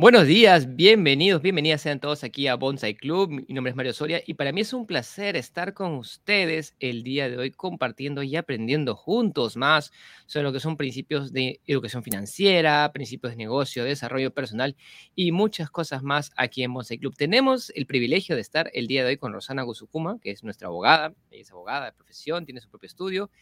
Buenos 0.00 0.28
días, 0.28 0.76
bienvenidos, 0.76 1.42
bienvenidas 1.42 1.82
sean 1.82 1.98
todos 1.98 2.22
aquí 2.22 2.46
a 2.46 2.54
Bonsai 2.54 2.94
Club. 2.94 3.30
Mi 3.30 3.52
nombre 3.52 3.70
es 3.70 3.76
Mario 3.76 3.92
Soria 3.92 4.22
y 4.24 4.34
para 4.34 4.52
mí 4.52 4.60
es 4.60 4.72
un 4.72 4.86
placer 4.86 5.34
estar 5.34 5.74
con 5.74 5.94
ustedes 5.96 6.76
el 6.78 7.02
día 7.02 7.28
de 7.28 7.36
hoy 7.36 7.50
compartiendo 7.50 8.22
y 8.22 8.36
aprendiendo 8.36 8.94
juntos 8.94 9.56
más 9.56 9.90
sobre 10.26 10.44
lo 10.44 10.52
que 10.52 10.60
son 10.60 10.76
principios 10.76 11.32
de 11.32 11.60
educación 11.66 12.04
financiera, 12.04 12.92
principios 12.92 13.32
de 13.32 13.38
negocio, 13.38 13.82
desarrollo 13.82 14.32
personal 14.32 14.76
y 15.16 15.32
muchas 15.32 15.68
cosas 15.68 16.04
más 16.04 16.30
aquí 16.36 16.62
en 16.62 16.72
Bonsai 16.72 16.98
Club. 16.98 17.16
Tenemos 17.16 17.70
el 17.74 17.86
privilegio 17.86 18.36
de 18.36 18.42
estar 18.42 18.70
el 18.74 18.86
día 18.86 19.02
de 19.02 19.08
hoy 19.08 19.16
con 19.16 19.32
Rosana 19.32 19.62
Guzukuma, 19.62 20.20
que 20.20 20.30
es 20.30 20.44
nuestra 20.44 20.68
abogada, 20.68 21.12
ella 21.32 21.42
es 21.42 21.50
abogada 21.50 21.86
de 21.86 21.92
profesión, 21.92 22.44
tiene 22.44 22.60
su 22.60 22.70
propio 22.70 22.86
estudio 22.86 23.32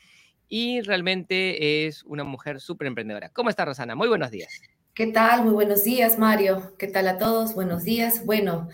y 0.48 0.80
realmente 0.80 1.86
es 1.86 2.02
una 2.04 2.24
mujer 2.24 2.62
súper 2.62 2.86
emprendedora. 2.86 3.28
¿Cómo 3.28 3.50
está 3.50 3.66
Rosana? 3.66 3.94
Muy 3.94 4.08
buenos 4.08 4.30
días. 4.30 4.58
¿Qué 4.96 5.08
tal? 5.08 5.44
Muy 5.44 5.52
buenos 5.52 5.84
días, 5.84 6.18
Mario. 6.18 6.74
¿Qué 6.78 6.86
tal 6.86 7.06
a 7.06 7.18
todos? 7.18 7.54
Buenos 7.54 7.84
días. 7.84 8.24
Bueno, 8.24 8.70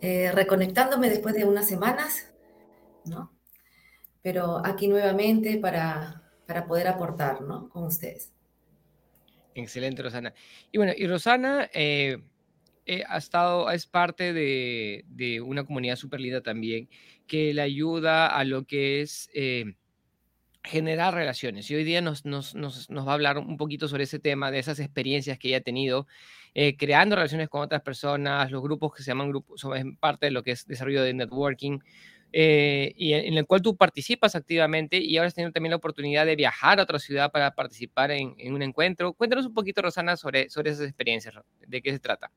eh, 0.00 0.30
reconectándome 0.30 1.10
después 1.10 1.34
de 1.34 1.44
unas 1.44 1.66
semanas, 1.66 2.32
¿no? 3.04 3.36
Pero 4.22 4.64
aquí 4.64 4.86
nuevamente 4.86 5.58
para, 5.58 6.22
para 6.46 6.68
poder 6.68 6.86
aportar, 6.86 7.40
¿no? 7.40 7.68
Con 7.68 7.82
ustedes. 7.82 8.32
Excelente, 9.56 10.04
Rosana. 10.04 10.32
Y 10.70 10.78
bueno, 10.78 10.92
y 10.96 11.04
Rosana 11.08 11.68
eh, 11.74 12.22
eh, 12.84 13.02
ha 13.08 13.18
estado, 13.18 13.68
es 13.68 13.86
parte 13.86 14.32
de, 14.32 15.04
de 15.08 15.40
una 15.40 15.66
comunidad 15.66 15.96
súper 15.96 16.20
linda 16.20 16.42
también, 16.42 16.88
que 17.26 17.52
le 17.52 17.62
ayuda 17.62 18.28
a 18.28 18.44
lo 18.44 18.68
que 18.68 19.00
es 19.00 19.28
generar 20.66 21.14
relaciones. 21.14 21.70
Y 21.70 21.74
hoy 21.76 21.84
día 21.84 22.00
nos, 22.00 22.24
nos, 22.24 22.54
nos, 22.54 22.88
va 22.90 23.12
a 23.12 23.14
hablar 23.14 23.38
un 23.38 23.56
poquito 23.56 23.88
sobre 23.88 24.04
ese 24.04 24.18
tema, 24.18 24.50
de 24.50 24.58
esas 24.58 24.80
experiencias 24.80 25.38
que 25.38 25.48
ella 25.48 25.58
ha 25.58 25.62
tenido, 25.62 26.06
eh, 26.54 26.76
creando 26.76 27.16
relaciones 27.16 27.48
con 27.48 27.62
otras 27.62 27.82
personas, 27.82 28.50
los 28.50 28.62
grupos 28.62 28.92
que 28.94 29.02
se 29.02 29.08
llaman 29.08 29.28
grupos, 29.30 29.60
son 29.60 29.96
parte 29.96 30.26
de 30.26 30.32
lo 30.32 30.42
que 30.42 30.50
es 30.52 30.66
desarrollo 30.66 31.02
de 31.02 31.14
networking, 31.14 31.78
eh, 32.32 32.92
y 32.96 33.12
en, 33.12 33.38
el 33.38 33.46
cual 33.46 33.62
tú 33.62 33.76
participas 33.76 34.34
activamente 34.34 34.98
y 34.98 35.16
ahora 35.16 35.28
has 35.28 35.34
tenido 35.34 35.52
también 35.52 35.70
la 35.70 35.76
oportunidad 35.76 36.26
de 36.26 36.36
viajar 36.36 36.80
a 36.80 36.82
otra 36.82 36.98
ciudad 36.98 37.30
para 37.30 37.54
participar 37.54 38.10
en, 38.10 38.34
en 38.38 38.52
un 38.52 38.62
encuentro. 38.62 39.14
Cuéntanos 39.14 39.46
un 39.46 39.54
poquito, 39.54 39.80
Rosana, 39.80 40.16
sobre, 40.16 40.50
sobre 40.50 40.72
esas 40.72 40.86
experiencias, 40.86 41.34
de 41.66 41.80
qué 41.80 41.92
se 41.92 42.00
trata. 42.00 42.30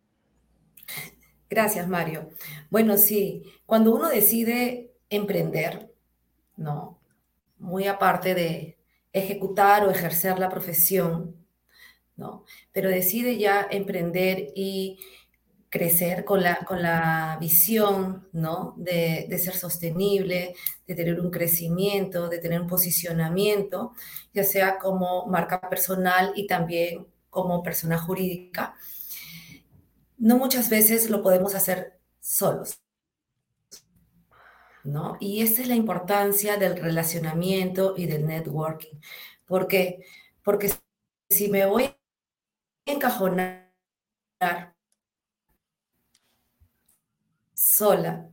Gracias, 1.49 1.87
Mario. 1.87 2.29
Bueno, 2.69 2.97
sí, 2.97 3.43
cuando 3.65 3.93
uno 3.93 4.07
decide 4.07 4.91
emprender, 5.09 5.91
¿no? 6.55 6.98
Muy 7.59 7.87
aparte 7.87 8.35
de 8.35 8.77
ejecutar 9.13 9.85
o 9.85 9.91
ejercer 9.91 10.39
la 10.39 10.49
profesión, 10.49 11.35
¿no? 12.15 12.45
Pero 12.71 12.89
decide 12.89 13.37
ya 13.37 13.67
emprender 13.69 14.51
y 14.55 14.99
crecer 15.69 16.25
con 16.25 16.41
la, 16.41 16.57
con 16.65 16.81
la 16.81 17.37
visión, 17.39 18.27
¿no? 18.33 18.73
De, 18.77 19.27
de, 19.29 19.39
ser 19.39 19.55
sostenible, 19.55 20.55
de 20.87 20.95
tener 20.95 21.19
un 21.19 21.31
crecimiento, 21.31 22.27
de 22.27 22.39
tener 22.39 22.61
un 22.61 22.67
posicionamiento, 22.67 23.93
ya 24.33 24.43
sea 24.43 24.79
como 24.79 25.27
marca 25.27 25.61
personal 25.69 26.33
y 26.35 26.47
también 26.47 27.07
como 27.29 27.63
persona 27.63 27.97
jurídica. 27.99 28.75
No 30.17 30.37
muchas 30.37 30.69
veces 30.69 31.09
lo 31.09 31.21
podemos 31.21 31.55
hacer 31.55 31.99
solos. 32.19 32.79
¿No? 34.83 35.17
Y 35.19 35.41
esa 35.41 35.61
es 35.61 35.67
la 35.67 35.75
importancia 35.75 36.57
del 36.57 36.77
relacionamiento 36.77 37.95
y 37.97 38.05
del 38.05 38.25
networking. 38.25 38.99
¿Por 39.45 39.67
qué? 39.67 40.05
Porque 40.43 40.71
si 41.29 41.49
me 41.49 41.65
voy 41.65 41.85
a 41.85 41.95
encajonar 42.85 43.69
sola 47.53 48.29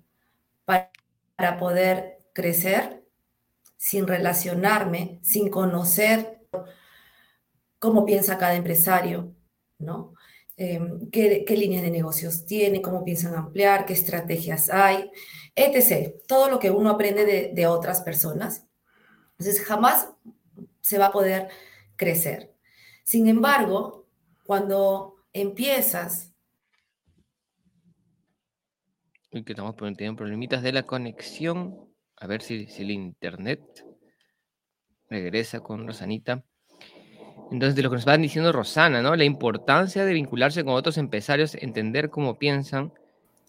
para, 0.64 1.58
poder 1.58 2.18
crecer, 2.32 3.04
sin 3.76 4.06
relacionarme, 4.06 5.20
sin 5.22 5.50
conocer 5.50 6.46
cómo 7.78 8.04
piensa 8.04 8.38
cada 8.38 8.54
empresario, 8.54 9.34
¿no? 9.78 10.14
Em, 10.58 11.10
qué, 11.10 11.44
líneas 11.50 11.82
de 11.82 11.90
negocios 11.90 12.46
tiene, 12.46 12.80
cómo 12.80 13.04
piensan 13.04 13.34
ampliar, 13.34 13.84
qué 13.84 13.92
estrategias 13.92 14.70
hay, 14.70 15.10
etc. 15.54 16.14
Todo 16.26 16.48
lo 16.48 16.58
que 16.58 16.70
uno 16.70 16.90
aprende 16.90 17.52
de, 17.52 17.66
otras 17.66 18.00
personas. 18.00 18.66
Entonces, 19.32 19.62
jamás 19.62 20.08
se 20.80 20.98
va 20.98 21.06
a 21.06 21.12
poder 21.12 21.48
crecer. 21.96 22.54
Sin 23.04 23.28
embargo, 23.28 24.06
cuando 24.44 25.16
empiezas... 25.34 26.32
Y 29.30 29.44
que 29.44 29.52
estamos 29.52 29.76
teniendo 29.76 30.16
problemitas 30.16 30.62
de 30.62 30.72
la 30.72 30.84
conexión. 30.84 31.92
A 32.16 32.26
ver 32.26 32.40
si 32.40 32.66
el 32.78 32.90
internet 32.90 33.84
regresa 35.10 35.60
con 35.60 35.86
Rosanita. 35.86 36.42
Entonces, 37.50 37.76
de 37.76 37.82
lo 37.82 37.90
que 37.90 37.96
nos 37.96 38.04
van 38.04 38.22
diciendo 38.22 38.52
Rosana, 38.52 39.02
¿no? 39.02 39.14
La 39.14 39.24
importancia 39.24 40.04
de 40.04 40.12
vincularse 40.12 40.64
con 40.64 40.74
otros 40.74 40.98
empresarios, 40.98 41.54
entender 41.54 42.10
cómo 42.10 42.38
piensan. 42.38 42.92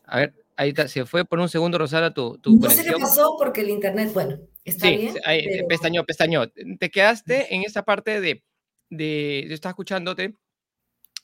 A 0.06 0.20
ver, 0.20 0.34
ahí 0.56 0.70
está, 0.70 0.88
se 0.88 1.06
fue 1.06 1.26
por 1.26 1.40
un 1.40 1.50
segundo, 1.50 1.78
Rosana, 1.78 2.14
tu, 2.14 2.38
tu 2.38 2.58
no 2.58 2.70
sé 2.70 2.84
qué 2.84 2.94
pasó 2.94 3.36
porque 3.38 3.62
el 3.62 3.70
internet, 3.70 4.12
bueno, 4.14 4.38
está 4.64 4.90
bien. 4.90 5.14
Sí, 5.14 5.20
pestañó, 5.68 6.04
pestañó. 6.06 6.48
Te 6.80 6.90
quedaste 6.90 7.56
en 7.56 7.64
esa 7.64 7.84
parte 7.84 8.22
de, 8.22 8.44
de, 8.90 9.46
yo 9.48 9.54
estaba 9.54 9.72
escuchándote, 9.72 10.36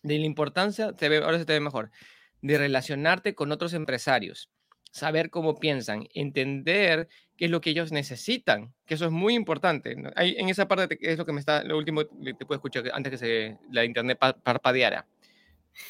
de 0.01 0.19
la 0.19 0.25
importancia, 0.25 0.94
te 0.94 1.09
ve, 1.09 1.17
ahora 1.17 1.38
se 1.38 1.45
te 1.45 1.53
ve 1.53 1.59
mejor, 1.59 1.91
de 2.41 2.57
relacionarte 2.57 3.35
con 3.35 3.51
otros 3.51 3.73
empresarios 3.73 4.50
saber 4.94 5.31
cómo 5.31 5.59
piensan, 5.59 6.08
entender 6.14 7.08
qué 7.36 7.46
es 7.46 7.52
lo 7.52 7.62
que 7.62 7.72
ellos 7.72 7.92
necesitan, 7.92 8.76
que 8.86 8.94
eso 8.94 9.06
es 9.06 9.12
muy 9.12 9.34
importante. 9.34 9.92
en 9.92 10.50
esa 10.50 10.68
parte 10.68 11.00
es 11.02 11.18
lo 11.18 11.26
que 11.26 11.34
me 11.34 11.40
está, 11.40 11.64
lo 11.64 11.78
último 11.80 12.02
que 12.24 12.36
te 12.36 12.46
puedo 12.46 12.58
escuchar 12.58 12.84
antes 12.94 13.09
que 13.09 13.18
se, 13.18 13.58
la 13.72 13.84
internet 13.86 14.20
parpadeara. 14.20 15.08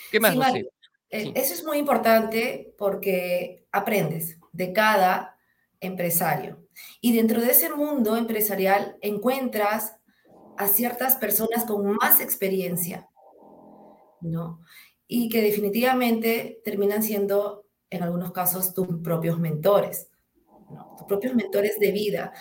¿Qué 0.09 0.21
más? 0.21 0.33
Sí, 0.53 0.65
eh, 1.09 1.33
Eso 1.35 1.53
es 1.53 1.65
muy 1.65 1.79
importante 1.79 2.73
porque 2.77 3.65
aprendes 3.73 4.37
de 4.53 4.71
cada 4.71 5.37
empresario. 5.81 6.65
Y 7.01 7.13
dentro 7.13 7.41
de 7.41 7.51
ese 7.51 7.69
mundo 7.75 8.15
empresarial 8.15 8.97
encuentras 9.01 9.97
a 10.57 10.67
ciertas 10.67 11.17
personas 11.17 11.65
con 11.65 11.93
más 11.97 12.21
experiencia, 12.21 13.09
¿no? 14.21 14.61
Y 15.07 15.27
que 15.27 15.41
definitivamente 15.41 16.61
terminan 16.63 17.03
siendo 17.03 17.62
en 17.93 18.03
algunos 18.03 18.31
casos 18.31 18.73
tus 18.73 18.87
propios 19.03 19.39
mentores, 19.39 20.09
tus 20.97 21.07
propios 21.07 21.35
mentores 21.35 21.79
de 21.79 21.91
vida, 21.91 22.33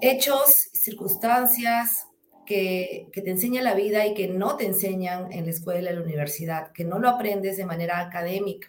hechos, 0.00 0.70
circunstancias 0.72 2.06
que, 2.44 3.08
que, 3.12 3.22
te 3.22 3.30
enseña 3.30 3.62
la 3.62 3.74
vida 3.74 4.06
y 4.06 4.14
que 4.14 4.26
no 4.26 4.56
te 4.56 4.66
enseñan 4.66 5.32
en 5.32 5.44
la 5.44 5.50
escuela, 5.50 5.90
en 5.90 5.96
la 5.96 6.02
universidad, 6.02 6.72
que 6.72 6.84
no 6.84 6.98
lo 6.98 7.08
aprendes 7.08 7.56
de 7.56 7.64
manera 7.64 8.00
académica, 8.00 8.68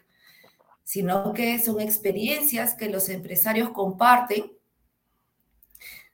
sino 0.83 1.33
que 1.33 1.57
son 1.57 1.81
experiencias 1.81 2.75
que 2.75 2.89
los 2.89 3.09
empresarios 3.09 3.71
comparten 3.71 4.51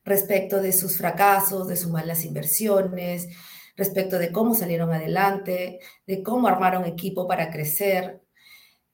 respecto 0.05 0.61
de 0.61 0.71
sus 0.71 0.97
fracasos, 0.97 1.67
de 1.67 1.75
sus 1.75 1.91
malas 1.91 2.23
inversiones, 2.23 3.27
respecto 3.75 4.17
de 4.17 4.31
cómo 4.31 4.55
salieron 4.55 4.93
adelante, 4.93 5.79
de 6.05 6.23
cómo 6.23 6.47
armaron 6.47 6.85
equipo 6.85 7.27
para 7.27 7.51
crecer. 7.51 8.21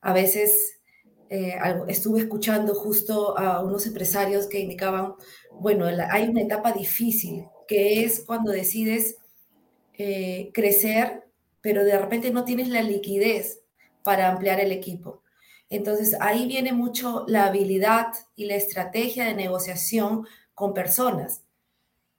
A 0.02 0.12
veces 0.12 0.82
eh, 1.36 1.58
estuve 1.88 2.20
escuchando 2.20 2.76
justo 2.76 3.36
a 3.36 3.64
unos 3.64 3.88
empresarios 3.88 4.46
que 4.46 4.60
indicaban, 4.60 5.16
bueno, 5.52 5.88
hay 6.12 6.28
una 6.28 6.42
etapa 6.42 6.74
difícil, 6.74 7.46
que 7.68 8.04
es 8.04 8.24
cuando 8.24 8.52
decides 8.52 9.18
eh, 9.94 10.52
crecer, 10.54 11.24
pero 11.60 11.84
de 11.86 11.98
repente 11.98 12.30
no 12.30 12.46
tienes 12.46 12.70
la 12.70 12.84
liquidez 12.84 13.62
para 14.04 14.30
ampliar 14.30 14.60
el 14.60 14.72
equipo. 14.72 15.24
Entonces 15.72 16.16
ahí 16.20 16.46
viene 16.46 16.72
mucho 16.72 17.26
la 17.28 17.48
habilidad 17.48 18.14
y 18.36 18.46
la 18.46 18.56
estrategia 18.56 19.26
de 19.26 19.34
negociación 19.34 20.28
con 20.54 20.76
personas 20.76 21.42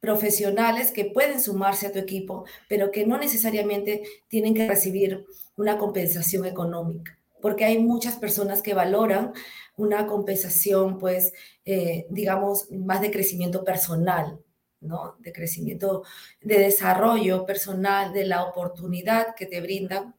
profesionales 0.00 0.90
que 0.90 1.04
pueden 1.04 1.40
sumarse 1.40 1.86
a 1.86 1.92
tu 1.92 2.00
equipo, 2.00 2.46
pero 2.68 2.90
que 2.90 3.06
no 3.06 3.16
necesariamente 3.16 4.02
tienen 4.26 4.54
que 4.54 4.66
recibir 4.66 5.24
una 5.56 5.78
compensación 5.78 6.46
económica 6.46 7.16
porque 7.44 7.66
hay 7.66 7.78
muchas 7.78 8.16
personas 8.16 8.62
que 8.62 8.72
valoran 8.72 9.34
una 9.76 10.06
compensación, 10.06 10.96
pues, 10.96 11.34
eh, 11.66 12.06
digamos, 12.08 12.70
más 12.70 13.02
de 13.02 13.10
crecimiento 13.10 13.64
personal, 13.64 14.40
¿no? 14.80 15.16
De 15.18 15.30
crecimiento, 15.30 16.04
de 16.40 16.58
desarrollo 16.58 17.44
personal, 17.44 18.14
de 18.14 18.24
la 18.24 18.44
oportunidad 18.44 19.34
que 19.34 19.44
te 19.44 19.60
brindan 19.60 20.14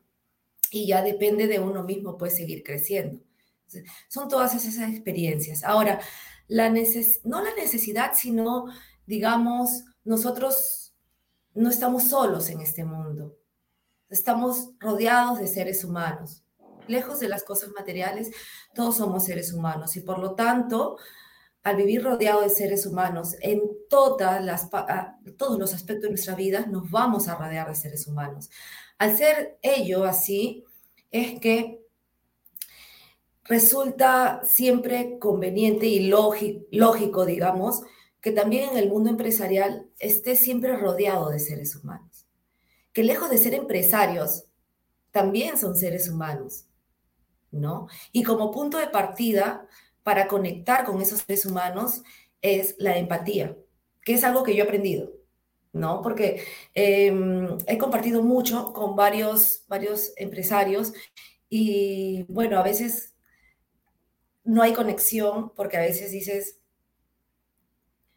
y 0.69 0.86
ya 0.86 1.01
depende 1.01 1.48
de 1.48 1.60
uno 1.60 1.81
mismo, 1.81 2.16
pues, 2.16 2.36
seguir 2.36 2.62
creciendo. 2.62 3.19
Son 4.07 4.30
todas 4.30 4.54
esas 4.54 4.88
experiencias. 4.88 5.63
Ahora, 5.63 6.00
la 6.48 6.69
no 6.69 7.42
la 7.42 7.56
necesidad, 7.56 8.12
sino, 8.13 8.68
digamos, 9.07 9.83
nosotros 10.04 10.94
no 11.56 11.71
estamos 11.71 12.04
solos 12.04 12.51
en 12.51 12.62
este 12.62 12.86
mundo. 12.86 13.36
Estamos 14.12 14.69
rodeados 14.80 15.39
de 15.39 15.48
seres 15.48 15.83
humanos 15.83 16.44
lejos 16.87 17.19
de 17.19 17.27
las 17.27 17.43
cosas 17.43 17.71
materiales, 17.71 18.31
todos 18.73 18.97
somos 18.97 19.25
seres 19.25 19.53
humanos 19.53 19.95
y 19.95 20.01
por 20.01 20.19
lo 20.19 20.35
tanto, 20.35 20.97
al 21.63 21.77
vivir 21.77 22.03
rodeado 22.03 22.41
de 22.41 22.49
seres 22.49 22.85
humanos, 22.85 23.35
en 23.41 23.61
todas 23.89 24.43
las, 24.43 24.69
todos 25.37 25.57
los 25.57 25.73
aspectos 25.73 26.03
de 26.03 26.09
nuestra 26.09 26.35
vida 26.35 26.67
nos 26.67 26.89
vamos 26.91 27.27
a 27.27 27.35
rodear 27.35 27.67
de 27.67 27.75
seres 27.75 28.07
humanos. 28.07 28.49
Al 28.99 29.17
ser 29.17 29.57
ello 29.61 30.03
así, 30.03 30.63
es 31.11 31.39
que 31.39 31.81
resulta 33.45 34.41
siempre 34.43 35.17
conveniente 35.19 35.85
y 35.87 36.07
lógico, 36.07 37.25
digamos, 37.25 37.83
que 38.21 38.31
también 38.31 38.71
en 38.71 38.77
el 38.77 38.89
mundo 38.89 39.09
empresarial 39.09 39.87
esté 39.99 40.35
siempre 40.35 40.75
rodeado 40.75 41.29
de 41.29 41.39
seres 41.39 41.75
humanos. 41.75 42.25
Que 42.91 43.03
lejos 43.03 43.29
de 43.29 43.37
ser 43.37 43.53
empresarios, 43.53 44.45
también 45.11 45.57
son 45.57 45.75
seres 45.75 46.09
humanos, 46.09 46.65
¿no? 47.51 47.88
Y 48.12 48.24
como 48.24 48.51
punto 48.51 48.77
de 48.77 48.88
partida 48.88 49.68
para 50.03 50.27
conectar 50.27 50.86
con 50.86 51.01
esos 51.01 51.21
seres 51.21 51.45
humanos 51.45 52.03
es 52.42 52.75
la 52.77 52.97
empatía, 52.97 53.57
que 54.03 54.13
es 54.13 54.24
algo 54.24 54.44
que 54.44 54.56
yo 54.56 54.63
he 54.63 54.68
aprendido, 54.68 55.12
¿no? 55.74 56.01
Porque 56.01 56.44
em, 56.74 57.57
he 57.68 57.77
compartido 57.77 58.21
mucho 58.21 58.71
con 58.74 58.95
varios, 58.95 59.63
varios 59.68 60.13
empresarios 60.18 60.94
y 61.50 62.24
bueno, 62.30 62.59
a 62.59 62.63
veces 62.63 63.15
no 64.44 64.62
hay 64.62 64.74
conexión 64.74 65.51
porque 65.56 65.77
a 65.77 65.81
veces 65.81 66.12
dices, 66.12 66.59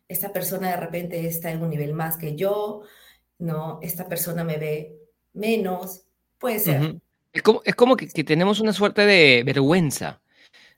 esta 0.08 0.32
persona 0.32 0.70
de 0.70 0.76
repente 0.76 1.26
está 1.26 1.50
en 1.50 1.62
un 1.62 1.70
nivel 1.70 1.94
más 1.94 2.16
que 2.16 2.36
yo, 2.36 2.82
no, 3.38 3.78
esta 3.82 4.08
persona 4.08 4.44
me 4.44 4.58
ve 4.58 4.98
menos, 5.32 6.04
puede 6.38 6.58
ser. 6.58 7.00
Es 7.32 7.42
como, 7.42 7.62
es 7.64 7.74
como 7.74 7.96
que, 7.96 8.06
tenemos 8.24 8.60
una 8.60 8.72
suerte 8.72 9.04
de 9.04 9.42
vergüenza, 9.44 10.20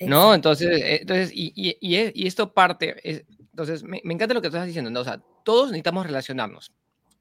¿no? 0.00 0.35
Entonces, 0.35 0.69
eh, 0.81 0.99
entonces 1.00 1.31
y, 1.32 1.52
y, 1.55 1.76
y, 1.81 2.26
esto 2.26 2.52
parte, 2.52 2.97
es, 3.08 3.25
entonces 3.52 3.82
me, 3.82 4.00
me, 4.05 4.14
encanta 4.14 4.35
lo 4.35 4.41
que 4.41 4.49
estás 4.49 4.67
diciendo, 4.67 4.91
¿no? 4.91 5.00
O 5.00 5.05
sea, 5.05 5.20
todos 5.44 5.69
necesitamos 5.69 6.06
relacionarnos 6.06 6.73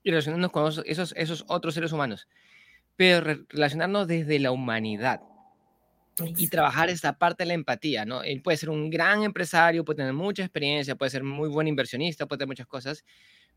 y 0.04 0.10
relacionarnos 0.10 0.52
con 0.52 0.72
esos, 0.86 1.14
esos 1.16 1.46
otros 1.48 1.74
seres 1.74 1.92
humanos, 1.92 2.28
pero 2.96 3.46
relacionarnos 3.50 4.08
desde 4.08 4.40
la 4.40 4.52
humanidad 4.52 5.22
y 6.36 6.50
trabajar 6.50 6.90
esta 6.90 7.14
parte 7.14 7.44
de 7.44 7.48
la 7.48 7.54
empatía, 7.54 8.06
¿no? 8.06 8.24
Él 8.24 8.42
puede 8.42 8.58
ser 8.58 8.70
un 8.70 8.90
gran 8.90 9.24
empresario, 9.24 9.86
puede 9.86 9.98
tener 9.98 10.14
mucha 10.14 10.44
experiencia, 10.44 10.96
puede 10.96 11.12
ser 11.12 11.24
muy 11.24 11.48
buen 11.48 11.68
inversionista, 11.68 12.26
puede 12.26 12.40
tener 12.40 12.50
muchas 12.50 12.68
cosas, 12.68 13.06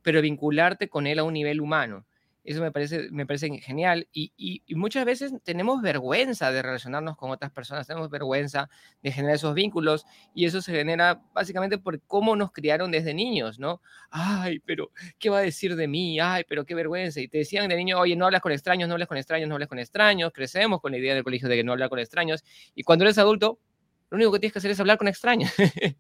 pero 0.03 0.21
vincularte 0.21 0.89
con 0.89 1.07
él 1.07 1.19
a 1.19 1.25
un 1.25 1.33
nivel 1.35 1.61
humano 1.61 2.07
eso 2.45 2.61
me 2.61 2.73
parece, 2.73 3.09
me 3.11 3.27
parece 3.27 3.49
genial. 3.59 4.09
Y, 4.13 4.33
y, 4.37 4.75
muchas 4.75 5.05
veces 5.05 5.33
tenemos 5.45 5.81
vergüenza 5.81 6.51
de 6.51 6.63
relacionarnos 6.63 7.17
con 7.17 7.31
otras 7.31 7.53
personas, 7.53 7.87
tenemos 7.87 8.11
vergüenza 8.11 8.69
de 9.03 9.13
generar 9.13 9.37
esos 9.37 9.55
vínculos 9.55 10.05
y 10.35 10.47
eso 10.47 10.61
se 10.61 10.73
genera 10.73 11.23
básicamente 11.33 11.79
por 11.79 12.01
cómo 12.03 12.35
nos 12.35 12.53
criaron 12.53 12.91
desde 12.91 13.15
niños, 13.15 13.59
¿no? 13.59 13.81
Ay, 14.11 14.59
pero 14.61 14.91
¿qué 15.19 15.31
va 15.31 15.39
a 15.39 15.43
decir 15.43 15.77
de 15.77 15.87
mí? 15.87 16.19
Ay, 16.21 16.45
pero 16.49 16.65
qué 16.65 16.75
vergüenza. 16.75 17.21
Y 17.21 17.29
te 17.29 17.39
decían 17.39 17.69
de 17.69 17.77
niño, 17.77 17.99
oye, 17.99 18.17
no 18.17 18.27
hablas 18.27 18.41
con 18.41 18.53
extraños, 18.53 18.89
no 18.89 18.95
hablas 18.95 19.09
con 19.09 19.19
extraños, 19.19 19.49
no 19.49 19.55
hablas 19.55 19.69
con 19.69 19.79
extraños. 19.79 20.33
Crecemos 20.33 20.81
con 20.81 20.93
la 20.93 20.99
idea 20.99 21.15
del 21.15 21.25
colegio 21.25 21.49
de 21.49 21.57
que 21.57 21.65
no 21.65 21.73
hablar 21.73 21.89
con 21.89 21.99
extraños. 21.99 22.45
Y 22.75 22.83
cuando 22.83 23.05
eres 23.05 23.19
adulto, 23.19 23.61
lo 24.13 24.17
único 24.17 24.33
que 24.33 24.41
tienes 24.41 24.53
que 24.53 24.59
hacer 24.59 24.71
es 24.71 24.79
hablar 24.79 24.99
con 24.99 25.09
extraños. 25.09 25.51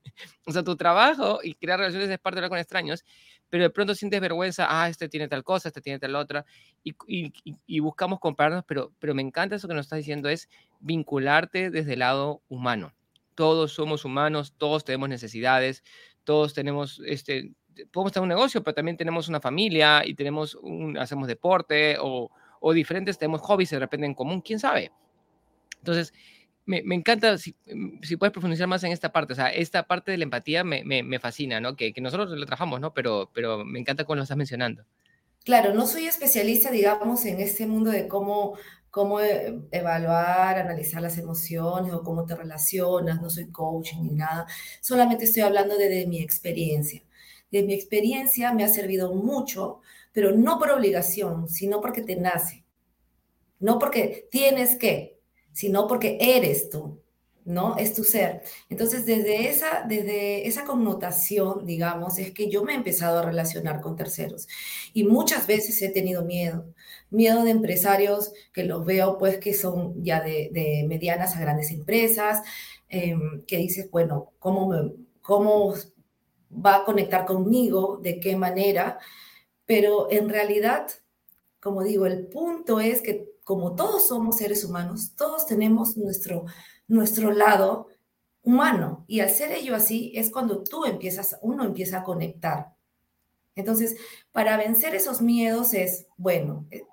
o 0.47 0.53
sea, 0.53 0.63
tu 0.63 0.77
trabajo 0.77 1.41
y 1.43 1.55
crear 1.55 1.79
relaciones 1.79 2.11
es 2.11 2.19
parte 2.19 2.37
de 2.37 2.41
hablar 2.41 2.51
con 2.51 2.59
extraños, 2.59 3.07
pero 3.53 3.65
de 3.65 3.71
pronto 3.71 3.95
sientes 3.95 4.19
vergüenza, 4.19 4.67
ah, 4.67 4.89
este 4.89 5.11
tiene 5.11 5.29
tal 5.29 5.45
cosa, 5.45 5.69
este 5.69 5.83
tiene 5.83 5.99
tal 5.99 6.15
otra, 6.15 6.47
y, 6.83 7.81
buscamos 7.81 8.19
compararnos, 8.19 8.65
pero, 8.67 8.95
pero 8.99 9.15
me 9.15 9.21
encanta 9.21 9.57
eso 9.57 9.69
que 9.69 9.75
nos 9.75 9.85
estás 9.85 9.99
diciendo, 9.99 10.31
es 10.31 10.49
vincularte 10.81 11.71
desde 11.71 11.93
el 11.93 11.99
lado 11.99 12.41
humano. 12.49 12.95
Todos 13.35 13.75
somos 13.75 14.07
humanos, 14.07 14.55
todos 14.57 14.87
tenemos 14.87 15.11
necesidades, 15.11 15.85
todos 16.25 16.55
tenemos, 16.55 17.03
este, 17.05 17.53
podemos 17.91 18.13
tener 18.13 18.23
un 18.23 18.31
negocio, 18.31 18.63
pero 18.63 18.75
también 18.75 18.97
tenemos 18.97 19.29
una 19.29 19.39
familia 19.39 20.01
y 20.03 20.15
tenemos 20.15 20.55
un, 20.55 20.97
hacemos 20.97 21.29
deporte 21.29 21.99
o, 22.01 22.31
o 22.59 22.73
diferentes, 22.73 23.19
tenemos 23.19 23.43
hobbies 23.43 23.69
de 23.69 23.81
repente 23.81 24.07
en 24.07 24.15
común, 24.15 24.41
quién 24.41 24.61
sabe. 24.61 24.93
Entonces, 25.77 26.15
me, 26.67 26.95
encanta, 26.95 27.39
si, 27.39 27.57
mm, 27.73 28.03
si, 28.03 28.17
puedes 28.17 28.33
profundizar 28.33 28.67
más 28.69 28.85
en 28.85 28.93
esta 28.93 29.13
parte, 29.13 29.33
o 29.33 29.37
sea, 29.37 29.49
esta 29.49 29.85
parte 29.85 30.11
de 30.13 30.19
la 30.19 30.25
empatía 30.25 30.65
me, 30.65 30.85
me, 30.85 31.19
fascina, 31.19 31.61
¿no? 31.61 31.77
Que, 31.77 31.93
que, 31.93 32.01
nosotros 32.01 32.31
lo 32.31 32.47
trabajamos, 32.47 32.81
¿no? 32.81 32.95
Pero, 32.95 33.31
pero 33.35 33.65
me 33.65 33.81
encanta 33.81 34.05
cómo 34.05 34.17
lo 34.17 34.23
estás 34.23 34.37
mencionando. 34.37 34.85
Claro, 35.45 35.75
no 35.75 35.87
soy 35.87 36.07
especialista, 36.07 36.71
digamos, 36.71 37.25
en 37.25 37.41
este 37.41 37.67
mundo 37.67 37.91
de 37.91 38.07
cómo, 38.07 38.57
cómo 38.91 39.21
e, 39.21 39.61
evaluar, 39.73 40.59
analizar 40.59 41.03
las 41.03 41.19
emociones 41.19 41.93
o 41.93 42.03
cómo 42.03 42.25
te 42.27 42.37
relacionas, 42.37 43.21
no 43.21 43.29
soy 43.29 43.51
coach 43.51 43.95
ni 44.01 44.11
nada, 44.11 44.47
solamente 44.81 45.25
estoy 45.25 45.43
hablando 45.43 45.77
de 45.77 46.07
mi 46.07 46.21
experiencia. 46.21 47.03
De 47.51 47.63
mi 47.65 47.75
experiencia 47.75 48.53
me 48.55 48.65
ha 48.65 48.69
servido 48.69 49.15
mucho, 49.15 49.81
pero 50.13 50.33
no 50.33 50.59
por 50.59 50.71
obligación, 50.71 51.49
sino 51.49 51.81
porque 51.81 52.03
te 52.03 52.17
nace, 52.17 52.65
no 53.63 53.79
porque 53.79 54.29
tienes 54.31 54.77
que, 54.77 55.12
sino 55.53 55.87
porque 55.87 56.19
eres 56.21 56.71
tú, 56.71 57.01
¿no? 57.45 57.77
Es 57.77 57.95
tu 57.95 58.05
ser. 58.05 58.43
Entonces, 58.69 59.07
desde 59.07 59.49
esa, 59.49 59.85
desde 59.89 60.47
esa 60.47 60.65
connotación, 60.65 61.67
digamos, 61.67 62.19
es 62.19 62.33
que 62.33 62.51
yo 62.51 62.63
me 62.63 62.73
he 62.73 62.77
empezado 62.77 63.19
a 63.19 63.23
relacionar 63.23 63.81
con 63.81 63.97
terceros. 63.97 64.49
Y 64.93 65.05
muchas 65.05 65.47
veces 65.47 65.81
he 65.83 65.89
tenido 65.91 66.25
miedo. 66.25 66.67
Miedo 67.11 67.45
de 67.45 67.51
empresarios 67.51 68.33
que 68.53 68.65
los 68.65 68.85
veo, 68.85 69.19
pues, 69.19 69.39
que 69.39 69.55
son 69.55 70.03
ya 70.05 70.21
de, 70.21 70.85
medianas 70.89 71.37
a 71.37 71.41
grandes 71.41 71.71
empresas, 71.73 72.43
em, 72.89 73.45
que 73.47 73.57
dices, 73.59 73.91
bueno, 73.91 74.33
¿cómo, 74.39 74.69
me, 74.69 74.93
¿cómo 75.23 75.75
va 76.53 76.77
a 76.77 76.85
conectar 76.85 77.25
conmigo? 77.27 77.99
¿De 78.03 78.21
qué 78.21 78.37
manera? 78.37 78.99
Pero 79.67 80.11
en 80.11 80.29
realidad, 80.29 80.89
como 81.61 81.83
digo, 81.83 82.07
el 82.07 82.27
punto 82.27 82.81
es 82.81 83.03
que 83.03 83.32
como 83.45 83.75
todos 83.75 84.09
somos 84.09 84.37
seres 84.37 84.65
humanos, 84.65 85.15
todos 85.17 85.47
tenemos 85.47 85.97
nuestro, 85.97 86.45
nuestro 86.87 87.33
lado 87.33 87.89
humano. 88.43 89.05
Y 89.09 89.21
al 89.21 89.31
ser 89.31 89.53
ello 89.53 89.75
así 89.75 90.13
es 90.15 90.31
cuando 90.31 90.63
tú 90.63 90.85
empiezas, 90.85 91.39
uno 91.43 91.65
empieza 91.65 91.99
a 91.99 92.05
conectar. 92.05 92.75
Entonces, 93.55 93.97
para 94.33 94.57
vencer 94.57 94.95
esos 94.95 95.21
miedos 95.21 95.75
es, 95.75 96.07
bueno, 96.17 96.67
eh, 96.71 96.85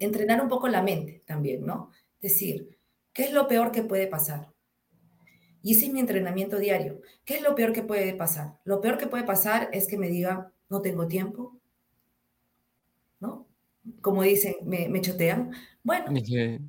entrenar 0.00 0.42
un 0.42 0.48
poco 0.48 0.68
la 0.68 0.82
mente 0.82 1.22
también, 1.26 1.64
¿no? 1.64 1.90
Decir, 2.20 2.78
¿qué 3.12 3.24
es 3.24 3.32
lo 3.32 3.46
peor 3.46 3.70
que 3.70 3.82
puede 3.82 4.06
pasar? 4.06 4.52
Y 5.62 5.72
ese 5.76 5.86
es 5.86 5.92
mi 5.92 6.00
entrenamiento 6.00 6.58
diario. 6.58 7.02
¿Qué 7.24 7.36
es 7.36 7.42
lo 7.42 7.54
peor 7.54 7.72
que 7.72 7.82
puede 7.82 8.14
pasar? 8.14 8.58
Lo 8.64 8.80
peor 8.80 8.98
que 8.98 9.06
puede 9.06 9.24
pasar 9.24 9.68
es 9.72 9.86
que 9.86 9.98
me 9.98 10.08
diga, 10.08 10.52
no 10.68 10.80
tengo 10.80 11.06
tiempo, 11.06 11.60
¿no? 13.20 13.46
Como 14.00 14.22
dicen, 14.22 14.56
me, 14.64 14.88
me 14.88 15.00
chotean. 15.00 15.52
Bueno. 15.82 16.12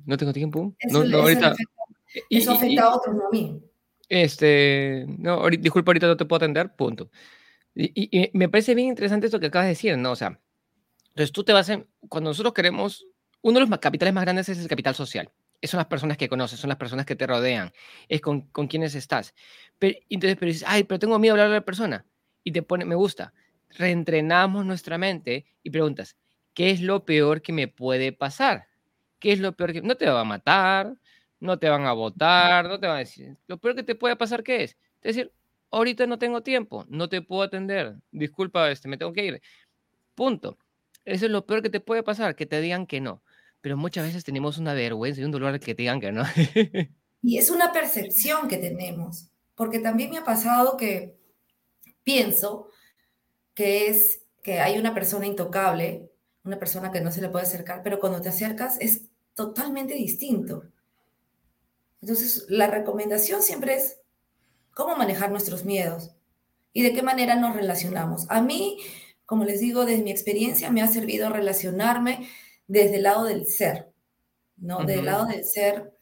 no 0.06 0.16
tengo 0.16 0.32
tiempo. 0.32 0.74
Eso, 0.78 1.04
no, 1.04 1.18
ahorita. 1.18 1.48
Afecta, 1.48 1.82
eso 2.30 2.52
afecta 2.52 2.82
a 2.82 2.96
otros, 2.96 3.16
no 3.16 3.26
a 3.26 3.30
mí. 3.30 3.62
Este, 4.08 5.06
no, 5.08 5.48
disculpa, 5.48 5.90
ahorita 5.90 6.06
no 6.06 6.16
te 6.16 6.24
puedo 6.24 6.38
atender, 6.38 6.74
punto. 6.74 7.10
Y, 7.74 7.90
y, 7.94 8.30
me 8.34 8.48
parece 8.48 8.74
bien 8.74 8.88
interesante 8.88 9.26
esto 9.26 9.40
que 9.40 9.46
acabas 9.46 9.66
de 9.66 9.70
decir, 9.70 9.96
¿no? 9.96 10.12
O 10.12 10.16
sea, 10.16 10.38
entonces 11.08 11.32
tú 11.32 11.44
te 11.44 11.52
vas 11.52 11.68
en, 11.68 11.86
cuando 12.08 12.30
nosotros 12.30 12.52
queremos, 12.52 13.06
uno 13.40 13.58
de 13.58 13.66
los 13.66 13.78
capitales 13.78 14.12
más 14.14 14.24
grandes 14.24 14.48
es 14.48 14.58
el 14.58 14.68
capital 14.68 14.94
social. 14.94 15.30
Son 15.62 15.78
las 15.78 15.86
personas 15.86 16.16
que 16.16 16.28
conoces, 16.28 16.58
son 16.58 16.68
las 16.68 16.76
personas 16.76 17.06
que 17.06 17.16
te 17.16 17.26
rodean, 17.26 17.72
es 18.08 18.20
con, 18.20 18.42
con 18.48 18.66
quienes 18.66 18.94
estás. 18.94 19.34
Pero, 19.78 19.96
entonces, 20.10 20.36
pero 20.38 20.50
dices, 20.50 20.64
ay, 20.66 20.84
pero 20.84 20.98
tengo 20.98 21.18
miedo 21.18 21.36
de 21.36 21.42
hablar 21.42 21.54
a 21.54 21.60
la 21.60 21.64
persona. 21.64 22.04
Y 22.44 22.52
te 22.52 22.62
pone, 22.62 22.84
me 22.84 22.94
gusta. 22.96 23.32
Reentrenamos 23.70 24.66
nuestra 24.66 24.98
mente 24.98 25.46
y 25.62 25.70
preguntas, 25.70 26.16
¿qué 26.52 26.70
es 26.70 26.80
lo 26.80 27.04
peor 27.04 27.40
que 27.40 27.52
me 27.52 27.68
puede 27.68 28.12
pasar? 28.12 28.66
¿Qué 29.22 29.32
es 29.32 29.38
lo 29.38 29.52
peor 29.52 29.72
que... 29.72 29.82
No 29.82 29.96
te 29.96 30.10
va 30.10 30.20
a 30.20 30.24
matar, 30.24 30.96
no 31.38 31.56
te 31.56 31.68
van 31.68 31.86
a 31.86 31.92
votar, 31.92 32.68
no 32.68 32.80
te 32.80 32.88
van 32.88 32.96
a 32.96 32.98
decir... 32.98 33.36
Lo 33.46 33.56
peor 33.56 33.76
que 33.76 33.84
te 33.84 33.94
puede 33.94 34.16
pasar, 34.16 34.42
¿qué 34.42 34.64
es? 34.64 34.76
Es 35.00 35.14
decir, 35.14 35.32
ahorita 35.70 36.08
no 36.08 36.18
tengo 36.18 36.42
tiempo, 36.42 36.84
no 36.88 37.08
te 37.08 37.22
puedo 37.22 37.42
atender, 37.42 37.94
disculpa, 38.10 38.68
este, 38.68 38.88
me 38.88 38.98
tengo 38.98 39.12
que 39.12 39.24
ir. 39.24 39.42
Punto. 40.16 40.58
Eso 41.04 41.26
es 41.26 41.30
lo 41.30 41.46
peor 41.46 41.62
que 41.62 41.70
te 41.70 41.78
puede 41.78 42.02
pasar, 42.02 42.34
que 42.34 42.46
te 42.46 42.60
digan 42.60 42.84
que 42.84 43.00
no. 43.00 43.22
Pero 43.60 43.76
muchas 43.76 44.04
veces 44.04 44.24
tenemos 44.24 44.58
una 44.58 44.74
vergüenza 44.74 45.20
y 45.20 45.24
un 45.24 45.30
dolor 45.30 45.60
que 45.60 45.76
te 45.76 45.82
digan 45.82 46.00
que 46.00 46.10
no. 46.10 46.24
y 47.22 47.38
es 47.38 47.48
una 47.48 47.72
percepción 47.72 48.48
que 48.48 48.56
tenemos, 48.56 49.30
porque 49.54 49.78
también 49.78 50.10
me 50.10 50.18
ha 50.18 50.24
pasado 50.24 50.76
que 50.76 51.16
pienso 52.02 52.70
que 53.54 53.86
es 53.86 54.24
que 54.42 54.58
hay 54.58 54.78
una 54.78 54.94
persona 54.94 55.26
intocable, 55.26 56.10
una 56.42 56.58
persona 56.58 56.90
que 56.90 57.00
no 57.00 57.12
se 57.12 57.20
le 57.20 57.28
puede 57.28 57.46
acercar, 57.46 57.82
pero 57.84 58.00
cuando 58.00 58.20
te 58.20 58.28
acercas 58.28 58.80
es 58.80 59.11
totalmente 59.34 59.94
distinto. 59.94 60.64
Entonces, 62.00 62.46
la 62.48 62.66
recomendación 62.66 63.42
siempre 63.42 63.76
es 63.76 63.98
cómo 64.74 64.96
manejar 64.96 65.30
nuestros 65.30 65.64
miedos 65.64 66.10
y 66.72 66.82
de 66.82 66.92
qué 66.92 67.02
manera 67.02 67.36
nos 67.36 67.54
relacionamos. 67.54 68.26
A 68.28 68.40
mí, 68.40 68.78
como 69.26 69.44
les 69.44 69.60
digo, 69.60 69.84
desde 69.84 70.02
mi 70.02 70.10
experiencia 70.10 70.70
me 70.70 70.82
ha 70.82 70.88
servido 70.88 71.28
relacionarme 71.28 72.28
desde 72.66 72.96
el 72.96 73.04
lado 73.04 73.24
del 73.24 73.46
ser, 73.46 73.92
¿no? 74.56 74.84
Del 74.84 75.04
lado 75.04 75.26
del 75.26 75.44
ser 75.44 75.92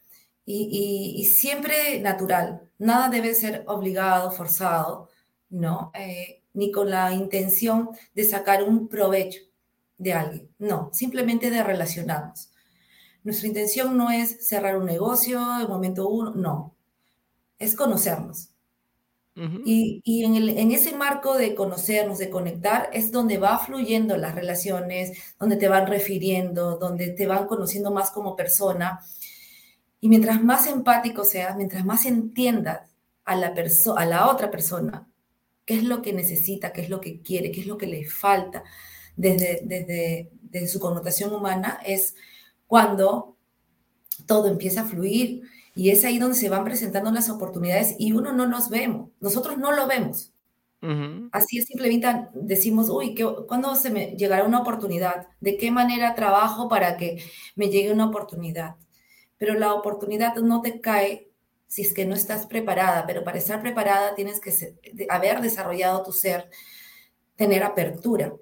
y, 0.45 1.25
siempre 1.25 1.99
natural. 2.01 2.69
Nada 2.77 3.09
debe 3.09 3.33
ser 3.33 3.63
obligado, 3.67 4.31
forzado, 4.31 5.09
¿no? 5.49 5.91
Eh, 5.93 6.41
ni 6.53 6.71
con 6.71 6.89
la 6.89 7.13
intención 7.13 7.89
de 8.13 8.23
sacar 8.25 8.63
un 8.63 8.87
provecho 8.87 9.41
de 9.97 10.13
alguien. 10.13 10.49
No, 10.57 10.89
simplemente 10.93 11.49
de 11.49 11.63
relacionarnos. 11.63 12.50
Nuestra 13.23 13.47
intención 13.47 13.97
no 13.97 14.09
es 14.09 14.47
cerrar 14.47 14.77
un 14.77 14.85
negocio 14.85 15.39
en 15.59 15.67
momento 15.67 16.09
uno, 16.09 16.33
no. 16.35 16.75
Es 17.59 17.75
conocernos. 17.75 18.49
Y, 19.33 20.23
en, 20.25 20.35
en, 20.35 20.71
ese 20.71 20.93
marco 20.93 21.37
de 21.37 21.55
conocernos, 21.55 22.17
de 22.17 22.29
conectar, 22.29 22.89
es 22.91 23.11
donde 23.11 23.37
va 23.37 23.57
fluyendo 23.59 24.17
las 24.17 24.35
relaciones, 24.35 25.17
donde 25.39 25.55
te 25.55 25.69
van 25.69 25.87
refiriendo, 25.87 26.77
donde 26.77 27.11
te 27.11 27.27
van 27.27 27.47
conociendo 27.47 27.91
más 27.91 28.11
como 28.11 28.35
persona 28.35 28.99
y 30.01 30.09
mientras 30.09 30.43
más 30.43 30.67
empático 30.67 31.23
seas, 31.23 31.55
mientras 31.55 31.85
más 31.85 32.05
entiendas 32.05 32.89
a 33.23 33.35
la, 33.35 33.53
a 33.95 34.05
la 34.05 34.31
otra 34.31 34.49
persona, 34.49 35.07
qué 35.63 35.75
es 35.75 35.83
lo 35.83 36.01
que 36.01 36.11
necesita, 36.11 36.73
qué 36.73 36.81
es 36.81 36.89
lo 36.89 36.99
que 36.99 37.21
quiere, 37.21 37.51
qué 37.51 37.61
es 37.61 37.67
lo 37.67 37.77
que 37.77 37.85
le 37.85 38.09
falta 38.09 38.63
desde, 39.15 39.61
desde, 39.63 40.31
desde 40.41 40.67
su 40.67 40.79
connotación 40.79 41.33
humana, 41.33 41.79
es 41.85 42.15
cuando 42.71 43.35
todo 44.25 44.47
empieza 44.47 44.81
a 44.81 44.85
fluir 44.85 45.41
y 45.75 45.89
es 45.89 46.05
ahí 46.05 46.19
donde 46.19 46.37
se 46.37 46.47
van 46.47 46.63
presentando 46.63 47.11
las 47.11 47.29
oportunidades 47.29 47.97
y 47.99 48.13
uno 48.13 48.31
no 48.31 48.45
los 48.45 48.69
vemos, 48.69 49.09
nosotros 49.19 49.57
no 49.57 49.73
lo 49.73 49.87
vemos. 49.87 50.31
Así 51.33 51.57
es, 51.57 51.65
simplemente 51.65 52.29
decimos, 52.33 52.89
uy, 52.89 53.13
¿cuándo 53.47 53.75
se 53.75 53.89
me 53.89 54.15
llegará 54.15 54.45
una 54.45 54.61
oportunidad? 54.61 55.27
¿De 55.41 55.57
qué 55.57 55.69
manera 55.69 56.15
trabajo 56.15 56.69
para 56.69 56.95
que 56.95 57.21
me 57.55 57.69
llegue 57.69 57.91
una 57.91 58.05
oportunidad? 58.05 58.77
pero 59.41 59.55
la 59.55 59.73
oportunidad 59.73 60.35
no 60.35 60.61
te 60.61 60.81
cae 60.81 61.31
si 61.65 61.81
es 61.81 61.95
que 61.95 62.05
no 62.05 62.13
estás 62.13 62.45
preparada, 62.45 63.07
pero 63.07 63.23
para 63.23 63.39
estar 63.39 63.59
preparada 63.59 64.13
tienes 64.13 64.39
que 64.39 64.53
haber 65.09 65.41
desarrollado 65.41 66.03
tu 66.03 66.11
ser, 66.11 66.51
tener 67.37 67.63
apertura, 67.63 68.35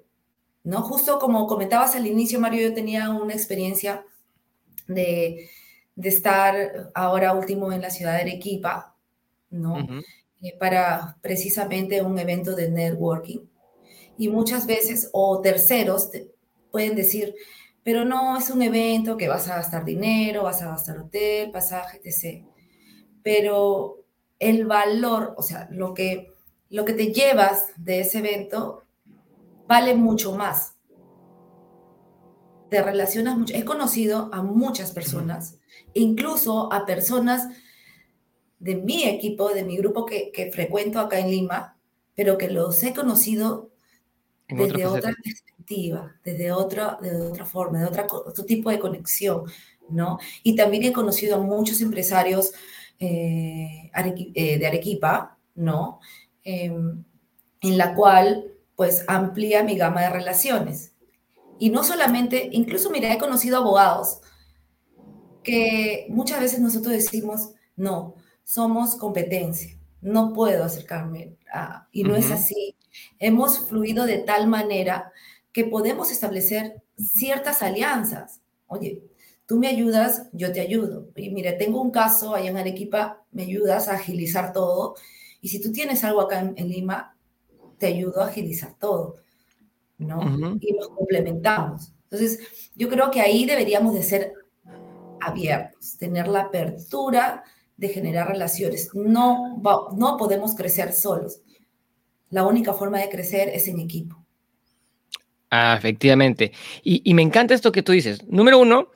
¿no? 0.62 0.82
Justo 0.82 1.18
como 1.18 1.46
comentabas 1.46 1.96
al 1.96 2.06
inicio, 2.06 2.38
Mario, 2.38 2.68
yo 2.68 2.74
tenía 2.74 3.08
una 3.08 3.32
experiencia 3.32 4.04
de, 4.94 5.48
estar 5.96 6.90
ahora 6.94 7.34
último 7.34 7.72
en 7.72 7.82
la 7.82 7.90
ciudad 7.90 8.14
de 8.14 8.22
Arequipa, 8.22 8.96
¿no? 9.50 9.76
Eh, 10.40 10.56
para 10.58 11.18
precisamente 11.20 12.02
un 12.02 12.18
evento 12.18 12.56
de 12.56 12.70
networking. 12.70 13.40
Y 14.16 14.28
muchas 14.28 14.66
veces, 14.66 15.10
o 15.12 15.40
terceros, 15.40 16.10
pueden 16.70 16.96
decir, 16.96 17.34
pero 17.82 18.04
no 18.04 18.38
es 18.38 18.50
un 18.50 18.62
evento 18.62 19.16
que 19.16 19.28
vas 19.28 19.48
a 19.48 19.56
gastar 19.56 19.84
dinero, 19.84 20.44
vas 20.44 20.62
a 20.62 20.68
gastar 20.68 20.98
hotel, 20.98 21.50
pasaje, 21.50 22.00
etc. 22.04 22.44
Pero 23.22 24.04
el 24.38 24.66
valor, 24.66 25.34
o 25.36 25.42
sea, 25.42 25.68
lo 25.70 25.92
que, 25.94 26.32
lo 26.70 26.84
que 26.84 26.92
te 26.92 27.12
llevas 27.12 27.68
de 27.76 28.00
ese 28.00 28.18
evento 28.18 28.84
vale 29.66 29.94
mucho 29.94 30.34
más. 30.34 30.74
Te 32.70 32.82
relacionas 32.82 33.36
mucho. 33.36 33.54
He 33.54 33.64
conocido 33.64 34.30
a 34.32 34.42
muchas 34.42 34.92
personas, 34.92 35.58
incluso 35.92 36.72
a 36.72 36.86
personas 36.86 37.48
de 38.58 38.76
mi 38.76 39.04
equipo, 39.04 39.50
de 39.50 39.64
mi 39.64 39.76
grupo 39.76 40.06
que, 40.06 40.30
que 40.32 40.50
frecuento 40.52 41.00
acá 41.00 41.18
en 41.18 41.30
Lima, 41.30 41.76
pero 42.14 42.38
que 42.38 42.48
los 42.48 42.82
he 42.82 42.94
conocido 42.94 43.70
desde 44.48 44.86
otra 44.86 45.14
perspectiva, 45.22 46.14
desde 46.24 46.52
otra, 46.52 46.98
de 47.00 47.16
otra 47.16 47.46
forma, 47.46 47.80
de 47.80 47.86
otra, 47.86 48.06
otro 48.10 48.44
tipo 48.44 48.70
de 48.70 48.78
conexión, 48.78 49.44
¿no? 49.88 50.18
Y 50.42 50.56
también 50.56 50.84
he 50.84 50.92
conocido 50.92 51.36
a 51.36 51.40
muchos 51.40 51.80
empresarios 51.80 52.52
eh, 52.98 53.90
eh, 53.94 54.58
de 54.58 54.66
Arequipa, 54.66 55.38
¿no? 55.54 56.00
Em, 56.44 57.04
en 57.60 57.78
la 57.78 57.94
cual, 57.94 58.52
pues, 58.76 59.04
amplía 59.08 59.62
mi 59.62 59.76
gama 59.76 60.02
de 60.02 60.10
relaciones. 60.10 60.89
Y 61.60 61.70
no 61.70 61.84
solamente, 61.84 62.48
incluso, 62.50 62.90
mira, 62.90 63.12
he 63.12 63.18
conocido 63.18 63.58
abogados 63.58 64.20
que 65.44 66.06
muchas 66.10 66.40
veces 66.40 66.58
nosotros 66.58 66.92
decimos, 66.92 67.50
no, 67.76 68.16
somos 68.42 68.96
competencia, 68.96 69.78
no 70.00 70.32
puedo 70.32 70.64
acercarme 70.64 71.36
a, 71.52 71.86
y 71.92 72.02
no 72.02 72.16
es 72.16 72.32
así 72.32 72.76
hemos 73.18 73.58
fluido 73.68 74.06
de 74.06 74.18
tal 74.18 74.46
manera 74.46 75.12
que 75.52 75.64
podemos 75.64 76.10
establecer 76.10 76.82
ciertas 76.96 77.62
alianzas. 77.62 78.40
Oye, 78.66 79.02
tú 79.46 79.58
me 79.58 79.68
ayudas, 79.68 80.28
yo 80.32 80.52
te 80.52 80.60
ayudo. 80.60 81.08
Y 81.16 81.30
mire, 81.30 81.52
tengo 81.52 81.80
un 81.80 81.90
caso 81.90 82.34
allá 82.34 82.50
en 82.50 82.56
Arequipa, 82.56 83.24
me 83.32 83.42
ayudas 83.42 83.88
a 83.88 83.94
agilizar 83.94 84.52
todo. 84.52 84.94
Y 85.40 85.48
si 85.48 85.60
tú 85.60 85.72
tienes 85.72 86.04
algo 86.04 86.20
acá 86.20 86.40
en, 86.40 86.68
Lima, 86.68 87.16
te 87.78 87.86
ayudo 87.86 88.20
a 88.20 88.26
agilizar 88.26 88.74
todo. 88.78 89.16
¿No? 90.00 90.56
Y 90.60 90.72
nos 90.72 90.88
complementamos. 90.88 91.92
Entonces, 92.04 92.70
yo 92.74 92.88
creo 92.88 93.10
que 93.10 93.20
ahí 93.20 93.44
deberíamos 93.46 93.94
de 93.94 94.02
ser 94.02 94.32
abiertos, 95.20 95.96
tener 95.98 96.26
la 96.26 96.42
apertura 96.42 97.44
de 97.76 97.88
generar 97.88 98.28
relaciones. 98.28 98.90
No, 98.94 99.60
no 99.96 100.16
podemos 100.16 100.54
crecer 100.56 100.92
solos 100.92 101.42
la 102.30 102.46
única 102.46 102.72
forma 102.72 102.98
de 103.00 103.08
crecer 103.08 103.50
es 103.52 103.68
en 103.68 103.80
equipo. 103.80 104.24
Ah, 105.50 105.74
efectivamente. 105.76 106.52
Y, 106.82 107.12
me 107.12 107.22
encanta 107.22 107.54
esto 107.54 107.72
que 107.72 107.82
tú 107.82 107.92
dices. 107.92 108.24
Número 108.28 108.58
uno, 108.58 108.88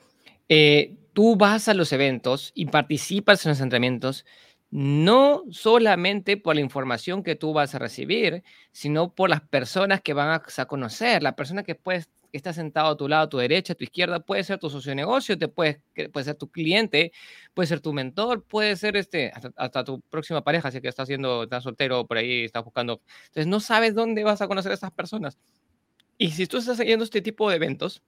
eh, 0.47 0.95
tú 1.11 1.35
vas 1.35 1.67
a 1.67 1.73
los 1.73 1.91
eventos 1.91 2.51
y 2.55 2.65
participas 2.67 3.45
en 3.45 3.49
los 3.49 3.59
entrenamientos 3.59 4.25
no 4.71 5.43
solamente 5.51 6.37
por 6.37 6.55
la 6.55 6.61
información 6.61 7.23
que 7.23 7.35
tú 7.35 7.53
vas 7.53 7.75
a 7.75 7.79
recibir, 7.79 8.43
sino 8.71 9.13
por 9.13 9.29
las 9.29 9.41
personas 9.41 10.01
que 10.01 10.13
van 10.13 10.29
a 10.29 10.65
conocer, 10.65 11.23
la 11.23 11.35
persona 11.35 11.63
que 11.63 11.75
puedes 11.75 12.09
que 12.35 12.37
está 12.39 12.51
sentado 12.51 12.89
a 12.89 12.97
tu 12.97 13.07
lado, 13.07 13.23
a 13.23 13.29
tu 13.29 13.37
derecha, 13.37 13.71
a 13.71 13.75
tu 13.77 13.85
izquierda, 13.85 14.19
puede 14.19 14.43
ser 14.43 14.59
tu 14.59 14.69
socio 14.69 14.89
de 14.91 14.95
negocio, 14.95 15.37
te 15.37 15.47
puede, 15.47 15.81
puede 16.11 16.25
ser 16.25 16.35
tu 16.35 16.51
cliente, 16.51 17.13
puede 17.53 17.67
ser 17.67 17.79
tu 17.79 17.93
mentor, 17.93 18.43
puede 18.43 18.75
ser 18.75 18.97
este, 18.97 19.31
hasta, 19.55 19.85
tu 19.85 20.01
próxima 20.01 20.43
pareja, 20.43 20.69
si 20.69 20.81
que 20.81 20.89
estás 20.89 21.03
haciendo, 21.03 21.43
estás 21.43 21.63
soltero 21.63 22.05
por 22.05 22.17
ahí, 22.17 22.43
estás 22.43 22.65
buscando. 22.65 23.01
Entonces 23.27 23.47
no 23.47 23.61
sabes 23.61 23.95
dónde 23.95 24.25
vas 24.25 24.41
a 24.41 24.49
conocer 24.49 24.71
a 24.71 24.75
estas 24.75 24.91
personas. 24.91 25.37
Y 26.17 26.31
si 26.31 26.45
tú 26.45 26.57
estás 26.57 26.75
siguiendo 26.75 27.05
este 27.05 27.21
tipo 27.21 27.49
de 27.49 27.55
eventos, 27.55 28.03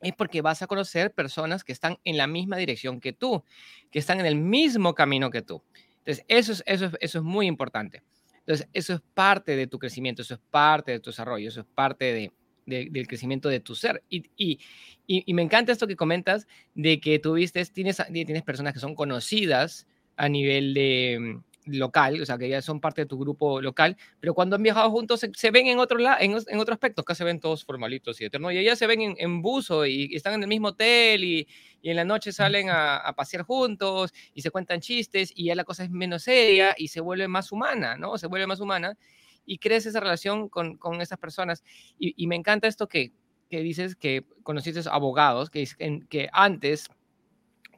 es 0.00 0.14
porque 0.14 0.42
vas 0.42 0.62
a 0.62 0.66
conocer 0.66 1.12
personas 1.12 1.64
que 1.64 1.72
están 1.72 1.98
en 2.04 2.16
la 2.16 2.26
misma 2.26 2.56
dirección 2.56 3.00
que 3.00 3.12
tú, 3.12 3.44
que 3.90 3.98
están 3.98 4.20
en 4.20 4.26
el 4.26 4.36
mismo 4.36 4.94
camino 4.94 5.30
que 5.30 5.42
tú. 5.42 5.62
Entonces, 5.98 6.24
eso 6.28 6.52
es, 6.52 6.62
eso 6.66 6.90
eso 7.00 7.18
es 7.18 7.24
muy 7.24 7.46
importante. 7.46 8.02
Entonces, 8.46 8.68
eso 8.72 8.94
es 8.94 9.00
parte 9.14 9.56
de 9.56 9.66
tu 9.66 9.78
crecimiento, 9.78 10.22
eso 10.22 10.34
es 10.34 10.40
parte 10.50 10.92
de 10.92 11.00
tu 11.00 11.10
desarrollo, 11.10 11.48
eso 11.48 11.60
es 11.60 11.66
parte 11.66 12.12
de, 12.12 12.32
del 12.64 13.08
crecimiento 13.08 13.48
de 13.48 13.60
tu 13.60 13.74
ser. 13.74 14.04
Y, 14.08 14.24
y, 14.36 14.60
y, 15.06 15.34
me 15.34 15.42
encanta 15.42 15.72
esto 15.72 15.86
que 15.86 15.96
comentas 15.96 16.46
de 16.74 17.00
que 17.00 17.18
tuviste, 17.18 17.64
tienes, 17.66 18.00
tienes 18.12 18.42
personas 18.42 18.72
que 18.72 18.78
son 18.78 18.94
conocidas 18.94 19.86
a 20.16 20.28
nivel 20.28 20.74
de, 20.74 21.40
local, 21.66 22.20
o 22.20 22.26
sea, 22.26 22.38
que 22.38 22.48
ya 22.48 22.62
son 22.62 22.80
parte 22.80 23.02
de 23.02 23.06
tu 23.06 23.18
grupo 23.18 23.60
local, 23.60 23.96
pero 24.20 24.34
cuando 24.34 24.56
han 24.56 24.62
viajado 24.62 24.90
juntos 24.90 25.20
se, 25.32 25.50
ven 25.50 25.66
en 25.66 25.78
otro, 25.78 25.98
en, 26.20 26.36
en 26.46 26.58
otro 26.58 26.74
aspecto, 26.74 27.02
acá 27.02 27.14
se 27.14 27.24
ven 27.24 27.40
todos 27.40 27.64
formalitos 27.64 28.20
y 28.20 28.24
eternos, 28.24 28.52
y 28.52 28.58
allá 28.58 28.76
se 28.76 28.86
ven 28.86 29.16
en, 29.18 29.42
buzo 29.42 29.86
y, 29.86 30.14
están 30.14 30.34
en 30.34 30.42
el 30.42 30.48
mismo 30.48 30.68
hotel 30.68 31.24
y, 31.24 31.48
y 31.82 31.90
en 31.90 31.96
la 31.96 32.04
noche 32.04 32.32
salen 32.32 32.70
a, 32.70 32.96
a, 32.96 33.12
pasear 33.14 33.42
juntos 33.42 34.12
y 34.32 34.42
se 34.42 34.50
cuentan 34.50 34.80
chistes 34.80 35.32
y 35.34 35.46
ya 35.46 35.54
la 35.54 35.64
cosa 35.64 35.84
es 35.84 35.90
menos 35.90 36.22
seria 36.22 36.74
y 36.76 36.88
se 36.88 37.00
vuelve 37.00 37.28
más 37.28 37.52
humana, 37.52 37.96
¿no? 37.96 38.16
Se 38.18 38.26
vuelve 38.26 38.46
más 38.46 38.60
humana 38.60 38.96
y 39.46 39.58
crees 39.58 39.86
esa 39.86 40.00
relación 40.00 40.48
con, 40.48 40.76
con 40.76 41.00
esas 41.00 41.18
personas. 41.18 41.64
Y, 41.98 42.26
me 42.26 42.36
encanta 42.36 42.66
esto 42.66 42.88
que, 42.88 43.12
que 43.48 43.60
dices 43.60 43.94
que 43.94 44.24
conociste 44.42 44.80
abogados, 44.90 45.48
que, 45.48 45.66
que 46.08 46.28
antes 46.32 46.88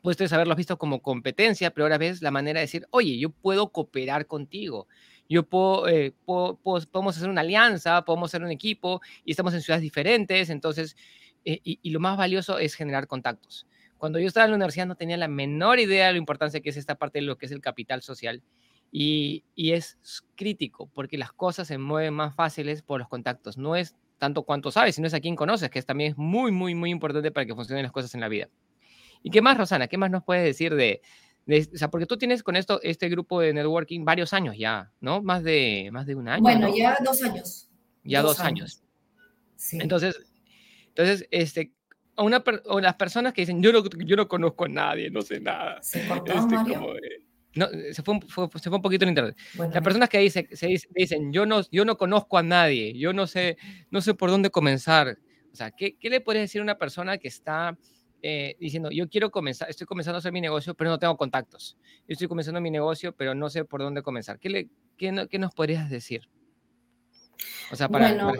puedes 0.02 0.32
haberlos 0.32 0.56
visto 0.56 0.78
como 0.78 1.00
competencia, 1.00 1.70
pero 1.70 1.84
ahora 1.84 1.98
ves 1.98 2.22
la 2.22 2.30
manera 2.30 2.60
de 2.60 2.66
decir, 2.66 2.86
oye, 2.90 3.18
yo 3.18 3.30
puedo 3.30 3.70
cooperar 3.70 4.26
contigo, 4.26 4.88
yo 5.28 5.44
puedo, 5.44 5.88
eh, 5.88 6.14
podemos 6.24 7.16
hacer 7.16 7.28
una 7.28 7.42
alianza, 7.42 8.04
podemos 8.04 8.30
hacer 8.30 8.42
un 8.42 8.50
equipo 8.50 9.00
y 9.24 9.32
estamos 9.32 9.54
en 9.54 9.62
ciudades 9.62 9.82
diferentes, 9.82 10.50
entonces, 10.50 10.96
eh, 11.44 11.60
y, 11.62 11.78
y, 11.82 11.90
lo 11.90 12.00
más 12.00 12.16
valioso 12.16 12.58
es 12.58 12.74
generar 12.74 13.06
contactos. 13.06 13.66
Cuando 13.98 14.18
yo 14.18 14.28
estaba 14.28 14.44
en 14.44 14.52
la 14.52 14.56
universidad 14.56 14.86
no 14.86 14.94
tenía 14.94 15.16
la 15.16 15.28
menor 15.28 15.80
idea 15.80 16.06
de 16.06 16.12
lo 16.12 16.18
importante 16.18 16.62
que 16.62 16.70
es 16.70 16.76
esta 16.76 16.94
parte 16.94 17.18
de 17.18 17.22
lo 17.22 17.36
que 17.36 17.46
es 17.46 17.52
el 17.52 17.60
capital 17.60 18.00
social 18.02 18.42
y, 18.90 19.44
es 19.56 19.98
crítico 20.36 20.88
porque 20.94 21.18
las 21.18 21.32
cosas 21.32 21.68
se 21.68 21.78
mueven 21.78 22.14
más 22.14 22.34
fáciles 22.34 22.82
por 22.82 23.00
los 23.00 23.08
contactos. 23.08 23.58
No 23.58 23.76
es 23.76 23.96
tanto 24.18 24.44
cuánto 24.44 24.70
sabes, 24.70 24.94
sino 24.94 25.06
es 25.06 25.14
a 25.14 25.20
quién 25.20 25.36
conoces, 25.36 25.70
que 25.70 25.82
también 25.82 26.12
es 26.12 26.18
muy, 26.18 26.52
muy, 26.52 26.74
muy 26.74 26.90
importante 26.90 27.30
para 27.30 27.46
que 27.46 27.54
funcionen 27.54 27.82
las 27.82 27.92
cosas 27.92 28.14
en 28.14 28.20
la 28.20 28.28
vida. 28.28 28.48
¿Y 29.22 29.30
qué 29.30 29.42
más, 29.42 29.56
Rosana? 29.56 29.88
¿Qué 29.88 29.98
más 29.98 30.10
nos 30.10 30.24
puedes 30.24 30.44
decir 30.44 30.74
de, 30.74 31.02
o 31.48 31.76
sea, 31.76 31.88
porque 31.88 32.06
tú 32.06 32.18
tienes 32.18 32.42
con 32.42 32.56
esto, 32.56 32.80
este 32.82 33.08
grupo 33.08 33.40
de 33.40 33.52
networking 33.52 34.04
varios 34.04 34.32
años 34.32 34.56
ya, 34.58 34.92
¿no? 35.00 35.22
Más 35.22 35.42
de, 35.42 35.88
más 35.92 36.06
de 36.06 36.14
un 36.14 36.28
año. 36.28 36.42
Bueno, 36.42 36.74
ya 36.76 36.96
dos 37.02 37.22
años. 37.22 37.70
Ya 38.04 38.22
dos, 38.22 38.40
años. 38.40 38.82
Sí. 39.56 39.78
Entonces, 39.80 40.18
entonces, 40.88 41.26
este, 41.30 41.72
o, 42.16 42.24
una, 42.24 42.42
o 42.66 42.80
las 42.80 42.94
personas 42.94 43.32
que 43.32 43.42
dicen, 43.42 43.62
yo 43.62 43.72
no, 43.72 43.82
yo 43.84 44.16
no 44.16 44.28
conozco 44.28 44.64
a 44.66 44.68
nadie, 44.68 45.10
no 45.10 45.22
sé 45.22 45.40
nada. 45.40 45.82
¿Se 45.82 46.06
cortó, 46.06 46.32
este, 46.32 46.54
Mario? 46.54 46.94
no, 47.54 47.66
se 47.92 48.02
fue, 48.02 48.20
se 48.54 48.68
fue 48.70 48.76
un 48.76 48.82
poquito 48.82 49.04
en 49.04 49.10
internet. 49.10 49.36
las 49.56 49.82
personas 49.82 50.08
que 50.08 50.18
dice, 50.18 50.48
se 50.52 50.78
dicen, 50.94 51.32
yo 51.32 51.44
no, 51.44 51.62
yo 51.70 51.84
no 51.84 51.96
conozco 51.96 52.38
a 52.38 52.42
nadie, 52.42 52.96
yo 52.96 53.12
no 53.12 53.26
sé, 53.26 53.56
no 53.90 54.00
sé 54.00 54.14
por 54.14 54.30
dónde 54.30 54.50
comenzar. 54.50 55.18
O 55.52 55.56
sea, 55.56 55.70
¿qué, 55.70 55.96
qué 55.96 56.10
le 56.10 56.20
podrías 56.20 56.44
decir 56.44 56.60
a 56.60 56.64
una 56.64 56.78
persona 56.78 57.18
que 57.18 57.28
está 57.28 57.76
eh, 58.22 58.56
diciendo, 58.58 58.90
yo 58.90 59.08
quiero 59.08 59.30
comenzar, 59.30 59.70
estoy 59.70 59.86
comenzando 59.86 60.16
a 60.16 60.18
hacer 60.18 60.32
mi 60.32 60.40
negocio, 60.40 60.74
pero 60.74 60.90
no 60.90 60.98
tengo 60.98 61.16
contactos. 61.16 61.76
Yo 62.06 62.12
estoy 62.12 62.28
comenzando 62.28 62.60
mi 62.60 62.70
negocio, 62.70 63.14
pero 63.14 63.34
no 63.34 63.48
sé 63.50 63.64
por 63.64 63.80
dónde 63.80 64.02
comenzar. 64.02 64.38
¿Qué, 64.38 64.48
le, 64.48 64.68
qué, 64.96 65.26
qué 65.30 65.38
nos 65.38 65.54
podrías 65.54 65.88
decir? 65.88 66.28
O 67.70 67.76
sea, 67.76 67.88
para, 67.88 68.12
bueno, 68.12 68.32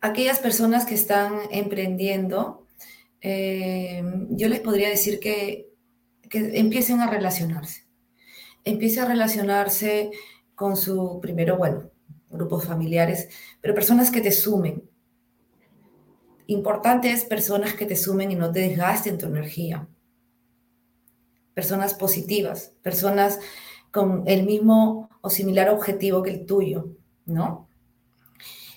aquellas 0.00 0.38
personas 0.38 0.84
que 0.84 0.94
están 0.94 1.34
emprendiendo, 1.50 2.66
eh, 3.20 4.02
yo 4.30 4.48
les 4.48 4.60
podría 4.60 4.88
decir 4.88 5.20
que, 5.20 5.68
que 6.28 6.58
empiecen 6.58 7.00
a 7.00 7.10
relacionarse. 7.10 7.86
Empiece 8.64 9.00
a 9.00 9.04
relacionarse 9.06 10.10
con 10.54 10.76
su, 10.76 11.18
primero, 11.20 11.56
bueno, 11.56 11.90
grupos 12.30 12.64
familiares, 12.64 13.28
pero 13.60 13.74
personas 13.74 14.10
que 14.10 14.20
te 14.20 14.32
sumen, 14.32 14.88
Importante 16.46 17.10
es 17.10 17.24
personas 17.24 17.74
que 17.74 17.86
te 17.86 17.96
sumen 17.96 18.30
y 18.30 18.34
no 18.34 18.50
te 18.50 18.60
desgasten 18.60 19.18
tu 19.18 19.26
energía. 19.26 19.86
Personas 21.54 21.94
positivas, 21.94 22.72
personas 22.82 23.38
con 23.90 24.24
el 24.26 24.44
mismo 24.44 25.10
o 25.20 25.30
similar 25.30 25.68
objetivo 25.68 26.22
que 26.22 26.30
el 26.30 26.46
tuyo, 26.46 26.88
¿no? 27.26 27.68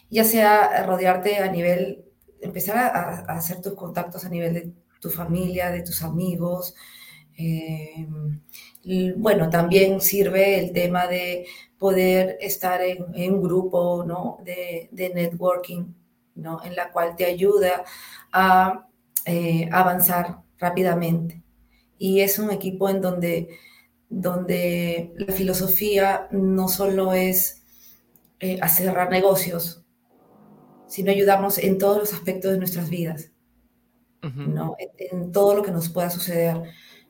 Ya 0.10 0.24
sea 0.24 0.86
rodearte 0.86 1.38
a 1.38 1.52
nivel, 1.52 2.06
empezar 2.42 2.78
a, 2.78 3.20
hacer 3.36 3.62
tus 3.62 3.74
contactos 3.74 4.26
a 4.26 4.30
nivel 4.30 4.54
de 4.54 4.74
tu 5.00 5.10
familia, 5.10 5.72
de 5.72 5.82
tus 5.82 6.04
amigos. 6.04 6.76
Eh, 7.38 8.08
bueno, 9.18 9.50
también 9.50 10.00
sirve 10.02 10.60
el 10.60 10.72
tema 10.72 11.08
de 11.08 11.48
poder 11.80 12.38
estar 12.40 12.82
en, 12.82 13.34
un 13.34 13.42
grupo, 13.42 14.04
¿no? 14.06 14.38
De, 14.44 14.90
de 14.92 15.10
networking 15.10 15.86
en 16.36 16.76
la 16.76 16.92
cual 16.92 17.16
te 17.16 17.26
ayuda 17.26 17.84
a 18.32 18.88
eh, 19.26 19.70
avanzar 19.72 20.40
rápidamente. 20.60 21.42
Y 21.98 22.22
es 22.22 22.40
un 22.40 22.52
equipo 22.52 22.90
en 22.90 23.02
donde, 23.02 23.50
donde 24.10 25.14
la 25.16 25.34
filosofía 25.34 26.28
no 26.32 26.68
solo 26.68 27.14
es 27.14 27.64
eh, 28.40 28.60
hacer 28.62 28.94
negocios, 29.10 29.84
sino 30.88 31.12
ayudamos 31.12 31.58
en 31.58 31.78
todos 31.78 31.98
los 31.98 32.14
aspectos 32.14 32.52
de 32.52 32.58
nuestras 32.58 32.90
vidas, 32.90 33.32
¿no? 34.22 34.76
En, 34.80 35.32
todo 35.32 35.56
lo 35.56 35.62
que 35.62 35.72
nos 35.72 35.90
pueda 35.90 36.10
suceder. 36.10 36.64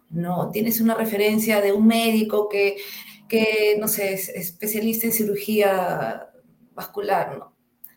¿no? 0.09 0.51
Tienes 0.51 0.81
una 0.81 0.95
referencia 0.95 1.61
de 1.61 1.71
un 1.71 1.87
médico 1.87 2.49
que, 2.49 2.77
que 3.27 3.77
no 3.79 3.87
sé, 3.87 4.13
es 4.13 4.29
especialista 4.29 5.07
en 5.07 5.13
cirugía 5.13 6.29
vascular, 6.73 7.37
¿no? 7.37 7.54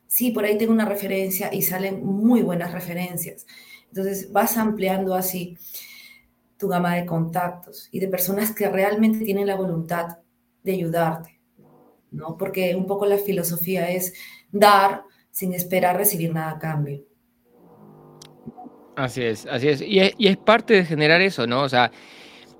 Sí, 0.08 0.32
por 0.32 0.44
ahí 0.44 0.58
tengo 0.58 0.72
una 0.72 0.86
referencia 0.86 1.54
y 1.54 1.62
salen 1.62 2.04
muy 2.04 2.42
buenas 2.42 2.72
referencias. 2.72 3.46
Entonces 3.88 4.32
vas 4.32 4.56
ampliando 4.56 5.14
así 5.14 5.56
tu 6.56 6.66
gama 6.66 6.96
de 6.96 7.06
contactos 7.06 7.88
y 7.92 8.00
de 8.00 8.08
personas 8.08 8.52
que 8.52 8.68
realmente 8.68 9.24
tienen 9.24 9.46
la 9.46 9.54
voluntad 9.54 10.18
de 10.64 10.72
ayudarte, 10.72 11.40
¿no? 12.10 12.36
Porque 12.36 12.74
un 12.74 12.86
poco 12.86 13.06
la 13.06 13.18
filosofía 13.18 13.88
es 13.90 14.14
dar 14.50 15.04
sin 15.30 15.52
esperar 15.52 15.96
recibir 15.96 16.34
nada 16.34 16.52
a 16.52 16.58
cambio. 16.58 17.04
Así 18.96 19.22
es, 19.22 19.46
así 19.46 19.68
es. 19.68 19.80
Y, 19.80 20.00
es. 20.00 20.36
parte 20.38 20.74
de 20.74 20.84
generar 20.84 21.20
eso, 21.20 21.46
¿no? 21.46 21.62
O 21.62 21.68
sea, 21.68 21.92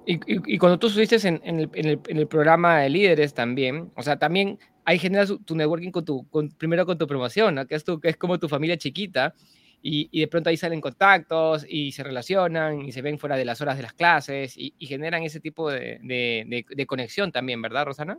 y, 0.07 0.57
cuando 0.59 0.79
tú 0.79 0.87
estuviste 0.87 1.17
en, 1.27 1.41
el, 1.43 1.71
en, 1.75 2.01
el, 2.17 2.27
programa 2.29 2.79
de 2.79 2.89
líderes 2.89 3.35
también, 3.35 3.91
o 3.97 4.03
sea, 4.03 4.19
también 4.19 4.59
ahí 4.89 4.99
generas 4.99 5.31
tu 5.45 5.55
networking 5.55 5.91
con 5.91 6.03
tu, 6.03 6.27
primero 6.57 6.87
con 6.87 6.97
tu 6.97 7.07
promoción, 7.07 7.67
que, 7.69 7.75
es 7.75 7.85
tu, 7.85 8.01
que 8.01 8.09
es 8.09 8.17
como 8.17 8.39
tu 8.39 8.49
familia 8.49 8.79
chiquita, 8.79 9.35
y, 9.83 10.09
y, 10.11 10.21
de 10.21 10.29
pronto 10.29 10.49
ahí 10.49 10.57
salen 10.57 10.81
contactos 10.81 11.67
y 11.69 11.93
se 11.93 12.03
relacionan 12.03 12.81
y 12.81 12.91
se 12.91 13.03
ven 13.03 13.19
fuera 13.19 13.37
de 13.37 13.45
las 13.45 13.61
horas 13.61 13.77
de 13.77 13.83
las 13.83 13.93
clases 13.93 14.55
y, 14.57 14.73
generan 14.81 15.23
ese 15.25 15.41
tipo 15.41 15.71
de, 15.71 16.01
de, 16.03 16.87
conexión 16.87 17.31
también, 17.31 17.61
¿verdad, 17.61 17.85
Rosana? 17.85 18.19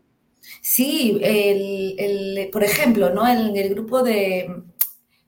Sí, 0.62 1.20
el, 1.24 1.96
el, 1.98 2.50
por 2.52 2.64
ejemplo, 2.64 3.10
¿no? 3.10 3.28
En 3.28 3.58
el, 3.58 3.70
grupo 3.70 4.04
de, 4.04 4.54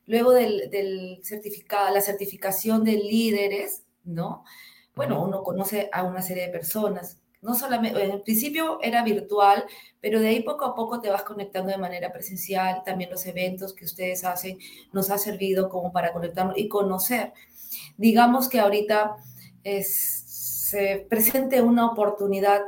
luego 0.05 0.33
del, 0.33 0.69
del 0.69 1.21
certificado, 1.23 1.91
la 1.91 2.01
certificación 2.01 2.83
de 2.83 2.97
líderes, 2.97 3.83
¿no? 4.03 4.45
Bueno, 4.93 5.23
uno 5.23 5.41
conoce 5.41 5.89
a 5.91 6.03
una 6.03 6.21
serie 6.21 6.45
de 6.45 6.51
personas 6.51 7.20
no 7.41 7.55
solamente, 7.55 8.03
en 8.03 8.21
principio 8.21 8.79
era 8.81 9.03
virtual, 9.03 9.65
pero 9.99 10.19
de 10.19 10.27
ahí 10.27 10.43
poco 10.43 10.65
a 10.65 10.75
poco 10.75 11.01
te 11.01 11.09
vas 11.09 11.23
conectando 11.23 11.71
de 11.71 11.77
manera 11.77 12.13
presencial. 12.13 12.83
También 12.85 13.09
los 13.09 13.25
eventos 13.25 13.73
que 13.73 13.85
ustedes 13.85 14.23
hacen 14.23 14.59
nos 14.93 15.09
ha 15.09 15.17
servido 15.17 15.67
como 15.67 15.91
para 15.91 16.13
conectarnos 16.13 16.57
y 16.57 16.67
conocer. 16.67 17.33
Digamos 17.97 18.47
que 18.47 18.59
ahorita 18.59 19.15
se 19.63 21.05
presente 21.09 21.61
una 21.61 21.87
oportunidad, 21.87 22.61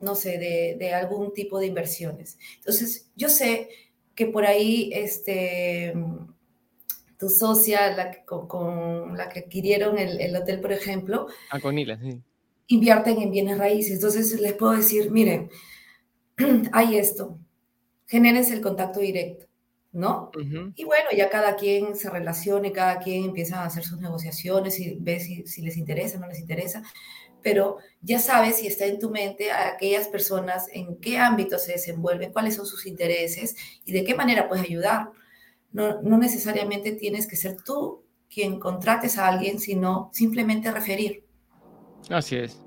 no 0.00 0.14
sé, 0.14 0.38
de, 0.38 0.94
algún 0.94 1.34
tipo 1.34 1.58
de 1.58 1.66
inversiones. 1.66 2.38
Entonces, 2.58 3.10
yo 3.16 3.28
sé 3.28 3.68
que 4.14 4.26
por 4.26 4.46
ahí, 4.46 4.90
este, 4.94 5.94
tu 7.18 7.28
socia, 7.28 7.94
la 7.94 8.24
con, 8.24 9.16
la 9.16 9.28
que 9.28 9.40
adquirieron 9.40 9.98
el, 9.98 10.36
hotel, 10.36 10.60
por 10.60 10.72
ejemplo. 10.72 11.26
Ah, 11.50 11.58
con 11.60 11.76
Ila, 11.76 11.98
sí 11.98 12.22
invierten 12.68 13.20
en 13.20 13.30
bienes 13.30 13.58
raíces. 13.58 13.92
Entonces 13.92 14.40
les 14.40 14.52
puedo 14.54 14.72
decir, 14.72 15.10
miren, 15.10 15.50
hay 16.72 16.96
esto, 16.96 17.38
genérense 18.06 18.54
el 18.54 18.60
contacto 18.60 19.00
directo, 19.00 19.46
¿no? 19.92 20.30
Y 20.74 20.84
bueno, 20.84 21.06
ya 21.16 21.30
cada 21.30 21.56
quien 21.56 21.96
se 21.96 22.10
relacione, 22.10 22.72
cada 22.72 22.98
quien 22.98 23.24
empieza 23.24 23.62
a 23.62 23.66
hacer 23.66 23.84
sus 23.84 24.00
negociaciones 24.00 24.78
y 24.80 24.96
ve 25.00 25.20
si, 25.20 25.46
si 25.46 25.62
les 25.62 25.76
interesa, 25.76 26.18
no 26.18 26.26
les 26.26 26.40
interesa, 26.40 26.82
pero 27.42 27.78
ya 28.02 28.18
sabes 28.18 28.56
si 28.56 28.66
está 28.66 28.86
en 28.86 28.98
tu 28.98 29.10
mente 29.10 29.50
a 29.52 29.68
aquellas 29.68 30.08
personas 30.08 30.66
en 30.72 30.96
qué 30.96 31.18
ámbito 31.18 31.58
se 31.58 31.72
desenvuelven, 31.72 32.32
cuáles 32.32 32.56
son 32.56 32.66
sus 32.66 32.86
intereses 32.86 33.56
y 33.84 33.92
de 33.92 34.04
qué 34.04 34.14
manera 34.14 34.48
puedes 34.48 34.64
ayudar. 34.64 35.10
No, 35.72 36.00
no 36.02 36.18
necesariamente 36.18 36.92
tienes 36.92 37.26
que 37.26 37.36
ser 37.36 37.56
tú 37.62 38.02
quien 38.28 38.58
contrates 38.58 39.18
a 39.18 39.28
alguien, 39.28 39.60
sino 39.60 40.10
simplemente 40.12 40.70
referir. 40.70 41.25
Así 42.10 42.36
es. 42.36 42.60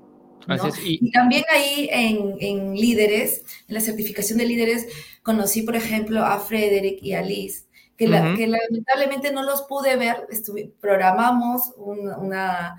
Y... 0.84 1.10
también 1.12 1.44
ahí 1.50 1.88
en, 1.92 2.74
líderes, 2.74 3.44
en 3.68 3.74
la 3.74 3.80
certificación 3.80 4.38
de 4.38 4.46
líderes, 4.46 4.86
conocí, 5.22 5.62
por 5.62 5.76
ejemplo, 5.76 6.24
a 6.24 6.38
Frederick 6.38 7.02
y 7.02 7.12
a 7.12 7.22
Liz, 7.22 7.68
que, 7.96 8.08
lamentablemente 8.08 9.32
no 9.32 9.42
los 9.42 9.62
pude 9.62 9.96
ver. 9.96 10.26
programamos 10.80 11.72
una, 11.76 12.76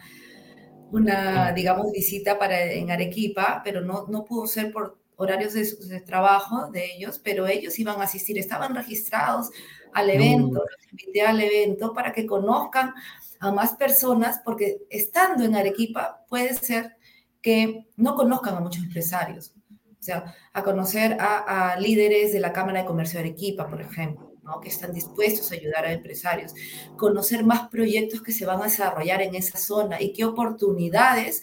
una, 0.91 1.52
digamos, 1.54 1.91
visita 1.91 2.39
para, 2.39 2.63
en 2.71 2.89
Arequipa, 2.89 3.62
pero 3.63 3.82
no, 3.82 4.08
no 4.08 4.26
pudo 4.26 4.47
ser 4.47 4.71
por 4.71 5.00
horarios 5.21 5.54
de, 5.54 6.02
trabajo 6.02 6.71
de 6.71 6.95
ellos, 6.95 7.19
pero 7.24 7.45
ellos 7.45 7.78
iban 7.78 8.02
a 8.02 8.06
asistir, 8.06 8.39
estaban 8.39 8.74
registrados 8.74 9.52
al 9.93 10.10
evento, 10.10 10.60
los 10.60 10.91
invité 10.91 11.21
al 11.21 11.39
evento 11.39 11.93
para 11.93 12.12
que 12.12 12.26
conozcan 12.26 12.93
a 13.41 13.51
más 13.51 13.73
personas, 13.73 14.39
porque 14.45 14.77
estando 14.89 15.43
en 15.43 15.56
Arequipa 15.56 16.23
puede 16.30 16.54
ser 16.54 16.95
que 17.41 17.88
no 17.97 18.15
conozcan 18.15 18.56
a 18.56 18.60
muchos 18.60 18.84
empresarios. 18.84 19.54
O 19.99 20.04
sea, 20.04 20.36
a 20.54 20.63
conocer 20.63 21.17
a, 21.19 21.75
líderes 21.80 22.34
de 22.34 22.39
la 22.39 22.54
Cámara 22.54 22.82
de 22.82 22.86
Comercio 22.86 23.19
de 23.19 23.30
Arequipa, 23.30 23.67
por 23.67 23.82
ejemplo, 23.82 24.34
¿no? 24.43 24.62
que 24.62 24.69
están 24.69 24.93
dispuestos 24.93 25.51
a 25.51 25.56
ayudar 25.56 25.86
a 25.86 25.91
empresarios. 25.91 26.54
Conocer 26.97 27.43
más 27.43 27.67
proyectos 27.69 28.21
que 28.21 28.32
se 28.32 28.45
van 28.45 28.62
a 28.62 28.65
desarrollar 28.65 29.23
en 29.23 29.34
esa 29.34 29.58
zona 29.58 29.99
y 29.99 30.13
qué 30.13 30.23
oportunidades 30.23 31.41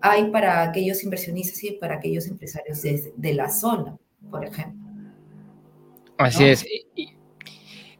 hay 0.00 0.30
para 0.30 0.62
aquellos 0.62 1.02
inversionistas 1.02 1.64
y 1.64 1.72
para 1.72 1.96
aquellos 1.96 2.28
empresarios 2.28 2.80
de, 2.82 3.34
la 3.34 3.50
zona, 3.50 3.96
por 4.30 4.44
ejemplo. 4.44 4.80
Así 6.18 6.44
es. 6.44 6.64
Y, 6.94 7.16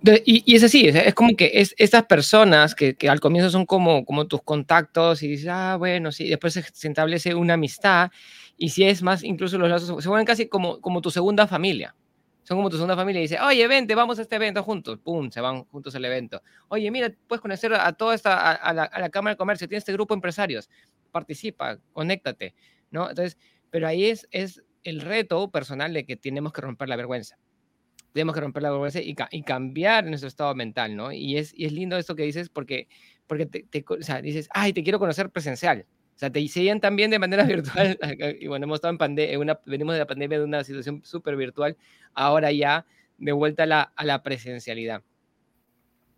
es 0.05 0.63
así, 0.63 0.89
es, 0.89 1.15
como 1.15 1.35
que 1.37 1.51
es, 1.55 1.75
estas 1.79 2.05
personas 2.05 2.75
que, 2.75 2.97
al 3.09 3.21
comienzo 3.21 3.51
son 3.51 3.65
como, 3.65 4.05
como 4.05 4.27
tus 4.27 4.43
contactos 4.43 5.23
y 5.23 5.29
dices, 5.29 5.49
ah, 5.51 5.77
bueno, 5.79 6.13
sí, 6.13 6.29
después 6.29 6.55
se, 6.55 6.89
establece 6.89 7.35
una 7.35 7.55
amistad 7.55 8.11
y 8.57 8.71
si 8.71 8.85
es 8.85 9.03
más, 9.03 9.25
incluso 9.25 9.59
los 9.59 9.69
lazos 9.69 10.03
se 10.03 10.09
vuelven 10.09 10.27
casi 10.27 10.49
como, 10.49 10.81
como 10.81 11.01
tu 11.01 11.11
segunda 11.11 11.47
familia. 11.47 11.95
Son 12.43 12.59
como 12.59 12.69
tu 12.69 12.77
segunda 12.77 12.95
familia 12.95 13.21
y 13.21 13.23
dice, 13.23 13.41
oye, 13.41 13.67
vente, 13.67 13.95
vamos 13.95 14.19
a 14.19 14.23
este 14.23 14.37
evento 14.37 14.63
juntos. 14.63 14.99
Pum, 15.03 15.31
se 15.31 15.41
van 15.41 15.65
juntos 15.65 15.95
al 15.95 16.05
evento. 16.05 16.43
Oye, 16.69 16.91
mira, 16.91 17.11
puedes 17.27 17.41
conocer 17.41 17.73
a 17.73 17.91
toda 17.95 18.15
esta, 18.15 18.53
a, 18.53 18.73
la, 18.75 18.85
a 18.85 19.01
la 19.01 19.09
Cámara 19.09 19.33
de 19.33 19.39
Comercio, 19.39 19.67
tiene 19.67 19.79
este 19.79 19.95
grupo 19.95 20.13
de 20.13 20.19
empresarios. 20.19 20.69
Participa, 21.11 21.79
conéctate, 21.95 22.55
¿no? 22.91 23.09
Entonces, 23.09 23.39
pero 23.71 23.89
ahí 23.89 24.05
es, 24.05 24.29
es 24.31 24.63
el 24.83 25.01
reto 25.01 25.51
personal 25.51 25.95
de 25.95 26.05
que 26.05 26.17
tenemos 26.17 26.53
que 26.53 26.61
romper 26.61 26.91
la 26.91 26.97
vergüenza 26.97 27.39
tenemos 28.15 28.35
que 28.35 28.41
romper 28.41 28.63
la 28.63 28.71
vergüenza 28.71 29.01
y, 29.03 29.43
cambiar 29.43 30.05
nuestro 30.07 30.29
estado 30.29 30.55
mental, 30.55 30.95
¿no? 30.95 31.11
Y 31.11 31.37
es, 31.37 31.53
es 31.59 31.73
lindo 31.73 31.97
esto 31.99 32.15
que 32.15 32.23
dices 32.23 32.49
porque, 32.49 32.87
porque 33.27 33.45
te, 33.45 33.85
dices, 34.23 34.49
ay, 34.55 34.73
te 34.73 34.85
quiero 34.85 35.01
conocer 35.01 35.31
presencial. 35.31 35.85
O 36.15 36.19
sea, 36.19 36.31
te 36.31 36.47
siguen 36.47 36.81
también 36.81 37.11
de 37.11 37.19
manera 37.19 37.43
virtual. 37.45 37.99
Y 38.41 38.47
bueno, 38.47 38.65
hemos 38.65 38.77
estado 38.77 38.93
en 38.93 38.99
pandemia, 38.99 39.61
venimos 39.67 39.95
de 39.95 39.99
la 39.99 40.07
pandemia 40.07 40.39
de 40.39 40.45
una 40.45 40.63
situación 40.63 41.03
súper 41.05 41.35
virtual, 41.35 41.77
ahora 42.15 42.53
ya 42.53 42.87
de 43.19 43.33
vuelta 43.33 43.65
a 43.65 43.67
la, 43.67 43.83
a 43.83 44.05
la 44.05 44.23
presencialidad. 44.23 45.03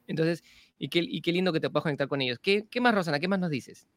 Entonces, 0.06 0.44
y 0.78 0.90
qué, 0.90 0.98
y 1.02 1.22
qué 1.22 1.32
lindo 1.32 1.50
que 1.50 1.60
te 1.60 1.70
puedas 1.70 1.84
conectar 1.84 2.08
con 2.08 2.20
ellos. 2.20 2.38
¿Qué, 2.38 2.66
¿Qué 2.70 2.78
más, 2.82 2.94
Rosana? 2.94 3.18
¿Qué 3.18 3.26
más 3.26 3.40
nos 3.40 3.50
dices? 3.50 3.88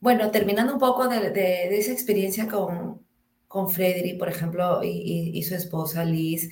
Bueno, 0.00 0.32
terminando 0.32 0.72
un 0.72 0.80
poco 0.80 1.06
de, 1.06 1.30
de, 1.30 1.78
esa 1.78 1.92
experiencia 1.92 2.48
con, 2.48 3.06
con 3.48 3.70
Frederick, 3.70 4.18
por 4.18 4.28
ejemplo, 4.28 4.82
y, 4.84 5.42
su 5.42 5.54
esposa 5.54 6.04
Liz, 6.04 6.50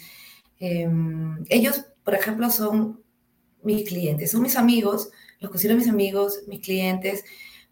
em, 0.58 1.44
ellos, 1.48 1.84
por 2.02 2.14
ejemplo, 2.14 2.50
son 2.50 3.02
mis 3.62 3.86
clientes, 3.88 4.30
son 4.30 4.42
mis 4.42 4.56
amigos, 4.56 5.10
los 5.40 5.50
considero 5.50 5.78
mis 5.78 5.88
amigos, 5.88 6.42
mis 6.48 6.60
clientes, 6.60 7.24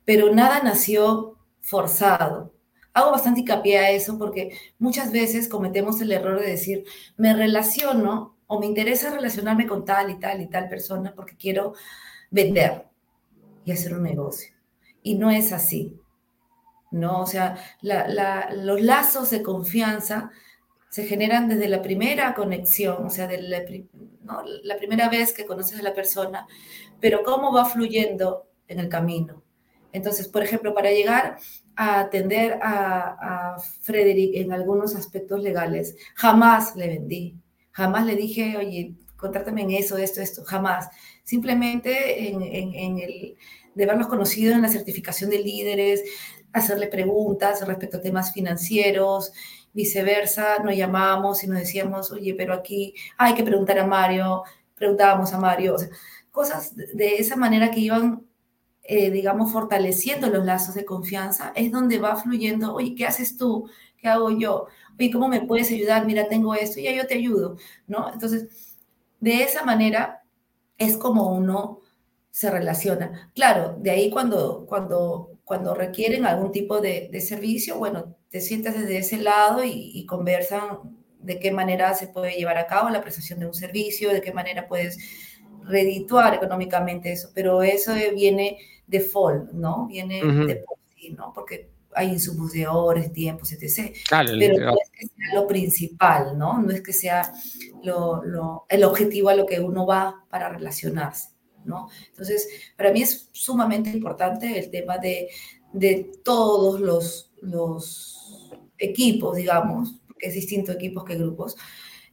pero 0.05 0.33
nada 0.35 0.63
nació 0.63 1.39
forzado. 1.61 2.53
Hago 2.93 3.11
bastante 3.13 3.41
hincapié 3.41 3.79
a 3.79 3.91
eso 3.91 4.19
porque 4.19 4.57
muchas 4.79 5.11
veces 5.13 5.49
cometemos 5.49 6.01
el 6.01 6.13
error 6.13 6.39
de 6.41 6.51
decir, 6.51 6.85
me 7.17 7.35
relaciono 7.35 8.37
o 8.47 8.61
me 8.61 8.67
interesa 8.67 9.11
relacionarme 9.11 9.67
con 9.67 9.85
tal 9.85 10.11
y 10.11 10.19
tal 10.21 10.43
y 10.43 10.49
tal 10.49 10.69
persona 10.69 11.15
porque 11.15 11.37
quiero 11.37 11.75
vender 12.31 12.87
y 13.65 13.73
hacer 13.73 13.95
un 13.95 14.03
negocio. 14.03 14.55
Y 15.03 15.15
no 15.15 15.31
es 15.31 15.53
así. 15.53 15.99
¿No? 16.95 17.21
O 17.21 17.27
sea, 17.27 17.57
los 17.83 18.81
lazos 18.81 19.31
de 19.31 19.43
confianza 19.43 20.31
se 20.91 21.07
generan 21.07 21.49
desde 21.49 21.69
la 21.69 21.83
primera 21.83 22.35
conexión, 22.35 23.05
o 23.07 23.11
sea, 23.11 23.27
de 23.27 23.43
la, 23.43 24.77
primera 24.79 25.09
vez 25.09 25.33
que 25.33 25.45
conoces 25.45 25.81
a 25.81 25.83
la 25.83 25.95
persona, 25.95 26.47
pero 27.01 27.23
cómo 27.25 27.53
va 27.53 27.65
fluyendo 27.65 28.49
en 28.69 28.79
el 28.79 28.89
camino. 28.89 29.43
Entonces, 29.93 30.29
por 30.29 30.43
ejemplo, 30.43 30.73
para 30.75 30.91
llegar 30.91 31.39
a 31.77 32.01
atender 32.01 32.59
a, 32.63 33.55
a 33.55 33.59
Frederick 33.59 34.37
en 34.37 34.53
algunos 34.53 34.95
aspectos 34.95 35.43
legales, 35.43 35.97
jamás 36.15 36.77
le 36.77 36.89
vendí, 36.89 37.37
jamás 37.73 38.07
le 38.07 38.15
dije, 38.15 38.57
oye, 38.57 38.95
contrátame 39.17 39.63
en 39.63 39.73
eso, 39.73 39.97
esto, 39.97 40.21
esto, 40.21 40.45
jamás. 40.45 40.89
Simplemente 41.25 42.29
en, 42.29 42.43
en, 42.43 42.99
el 42.99 43.37
de 43.75 43.85
haberlos 43.85 44.07
conocido 44.07 44.53
en 44.53 44.63
la 44.63 44.69
certificación 44.69 45.31
de 45.31 45.41
líderes, 45.41 46.03
hacerle 46.55 46.87
preguntas 46.87 47.67
respecto 47.67 47.99
a 47.99 48.01
temas 48.01 48.33
financieros, 48.33 49.33
viceversa, 49.73 50.61
nos 50.61 50.77
llamábamos 50.77 51.43
y 51.45 51.49
nos 51.49 51.59
decíamos, 51.59 52.13
oye, 52.13 52.35
pero 52.35 52.55
aquí 52.55 52.95
hay 53.19 53.35
que 53.35 53.43
preguntar 53.43 53.79
a 53.79 53.87
Mario, 53.87 54.45
preguntábamos 54.75 55.33
a 55.33 55.39
Mario, 55.39 55.77
cosas 56.31 56.75
de 56.77 57.17
esa 57.17 57.37
manera 57.37 57.71
que 57.71 57.81
iban, 57.81 58.25
eh, 58.85 59.11
digamos, 59.11 59.53
fortaleciendo 59.53 60.29
los 60.29 60.45
lazos 60.45 60.77
de 60.77 60.85
confianza, 60.85 61.53
es 61.57 61.73
donde 61.73 61.99
va 61.99 62.17
fluyendo, 62.17 62.75
oye, 62.75 62.95
¿qué 62.95 63.05
haces 63.07 63.37
tú? 63.37 63.69
¿Qué 63.99 64.09
hago 64.09 64.31
yo? 64.31 64.67
Oye, 64.99 65.11
¿cómo 65.11 65.29
me 65.29 65.43
puedes 65.43 65.71
ayudar? 65.73 66.07
Mira, 66.07 66.29
tengo 66.29 66.55
esto, 66.55 66.81
ya 66.81 66.93
yo 66.93 67.07
te 67.07 67.15
ayudo, 67.15 67.57
¿no? 67.89 68.13
Entonces, 68.13 68.77
de 69.19 69.43
esa 69.43 69.65
manera 69.65 70.23
es 70.79 70.97
como 70.97 71.33
uno 71.33 71.81
se 72.31 72.51
relaciona. 72.51 73.33
Claro, 73.35 73.77
de 73.81 73.91
ahí 73.91 74.11
cuando, 74.11 74.67
cuando 74.67 75.34
cuando 75.45 75.75
requieren 75.75 76.27
algún 76.27 76.53
tipo 76.53 76.81
de, 76.81 77.11
servicio, 77.21 77.79
bueno, 77.79 78.17
te 78.31 78.41
sientas 78.41 78.75
desde 78.75 78.99
ese 78.99 79.19
lado 79.19 79.63
y, 79.65 80.05
conversan 80.07 80.97
de 81.21 81.39
qué 81.39 81.51
manera 81.53 81.95
se 81.95 82.09
puede 82.09 82.33
llevar 82.33 82.59
a 82.59 82.67
cabo 82.67 82.91
la 82.91 83.01
prestación 83.01 83.41
de 83.41 83.47
un 83.47 83.55
servicio, 83.55 84.13
de 84.13 84.21
qué 84.21 84.33
manera 84.33 84.69
puedes 84.69 84.99
redituar 85.63 86.35
económicamente 86.35 87.13
eso, 87.13 87.31
pero 87.35 87.63
eso 87.63 87.95
viene 88.15 88.59
de 88.87 89.01
fall, 89.01 89.49
¿no? 89.53 89.87
Viene 89.87 90.17
de 90.17 90.57
por 90.57 90.79
sí, 90.95 91.11
¿no? 91.11 91.33
Porque 91.35 91.71
hay 91.95 92.09
insumos 92.09 92.53
de 92.53 92.67
horas, 92.67 93.13
tiempos, 93.13 93.53
etc. 93.53 93.95
pero 94.11 94.59
no 94.59 94.73
es 94.73 94.91
que 94.91 95.07
sea 95.07 95.35
lo 95.35 95.47
principal, 95.47 96.37
¿no? 96.37 96.61
No 96.61 96.71
es 96.71 96.83
que 96.83 96.93
sea 96.93 97.33
lo, 97.83 98.67
el 98.69 98.85
objetivo 98.85 99.29
a 99.29 99.35
lo 99.35 99.47
que 99.47 99.61
uno 99.61 99.87
va 99.87 100.25
para 100.29 100.49
relacionarse. 100.49 101.34
Entonces, 101.65 102.49
para 102.77 102.93
mí 102.93 103.03
es 103.03 103.29
sumamente 103.33 103.91
importante 103.91 104.59
el 104.59 104.71
tema 104.71 104.99
de, 104.99 105.31
todos 106.23 106.81
los, 106.81 107.33
los 107.41 108.51
equipos, 108.79 109.37
digamos, 109.37 110.01
porque 110.07 110.29
es 110.29 110.35
distinto 110.35 110.73
equipos 110.73 111.05
que 111.05 111.17
grupos, 111.17 111.57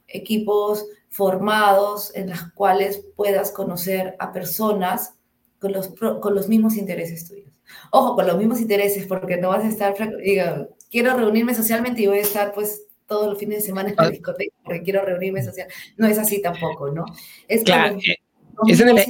equipos 0.08 0.86
formados 1.08 2.14
en 2.14 2.30
los 2.30 2.42
cuales 2.54 3.04
puedas 3.14 3.52
conocer 3.52 4.16
a 4.18 4.32
personas 4.32 5.14
con 5.58 5.72
los, 5.72 5.88
con 5.88 6.34
los 6.34 6.48
mismos 6.48 6.76
intereses 6.76 7.28
tuyos. 7.28 7.52
Ojo, 7.90 8.16
con 8.16 8.26
los 8.26 8.36
mismos 8.36 8.60
intereses, 8.60 9.06
porque 9.06 9.36
no 9.36 9.50
vas 9.50 9.64
a 9.64 9.68
estar, 9.68 9.94
diga, 10.18 10.68
quiero 10.90 11.16
reunirme 11.16 11.54
socialmente 11.54 12.02
y 12.02 12.06
voy 12.06 12.18
a 12.18 12.22
estar 12.22 12.52
pues 12.52 12.86
todos 13.06 13.28
los 13.28 13.38
fines 13.38 13.58
de 13.58 13.66
semana 13.66 13.90
en 13.90 13.96
la 13.96 14.10
discoteca 14.10 14.54
porque 14.64 14.82
quiero 14.82 15.04
reunirme 15.04 15.42
social. 15.42 15.68
No 15.96 16.06
es 16.06 16.18
así 16.18 16.40
tampoco, 16.40 16.90
¿no? 16.90 17.04
Es 17.48 17.62
claro, 17.62 17.96
eh, 17.96 18.16
es 18.66 18.80
en 18.80 18.88
el, 18.90 19.04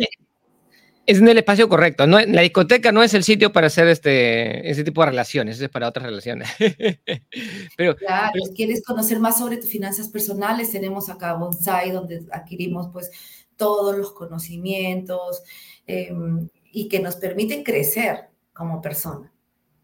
es 1.06 1.18
en 1.18 1.28
el 1.28 1.38
espacio 1.38 1.68
correcto. 1.68 2.06
No, 2.06 2.20
la 2.20 2.42
discoteca 2.42 2.92
no 2.92 3.02
es 3.02 3.14
el 3.14 3.24
sitio 3.24 3.52
para 3.52 3.66
hacer 3.66 3.88
este, 3.88 4.68
ese 4.70 4.84
tipo 4.84 5.02
de 5.02 5.10
relaciones, 5.10 5.60
es 5.60 5.68
para 5.68 5.88
otras 5.88 6.06
relaciones. 6.06 6.48
pero, 7.76 7.96
claro, 7.96 8.40
quieres 8.54 8.84
conocer 8.84 9.18
más 9.18 9.38
sobre 9.38 9.56
tus 9.56 9.70
finanzas 9.70 10.08
personales, 10.08 10.70
tenemos 10.70 11.08
acá 11.08 11.34
Bonsai, 11.34 11.90
donde 11.90 12.24
adquirimos 12.30 12.88
pues 12.92 13.10
todos 13.56 13.96
los 13.96 14.12
conocimientos 14.12 15.42
em, 15.86 16.48
y 16.70 16.88
que 16.88 17.00
nos 17.00 17.16
permiten 17.16 17.64
crecer 17.64 18.28
como 18.52 18.80
persona, 18.80 19.32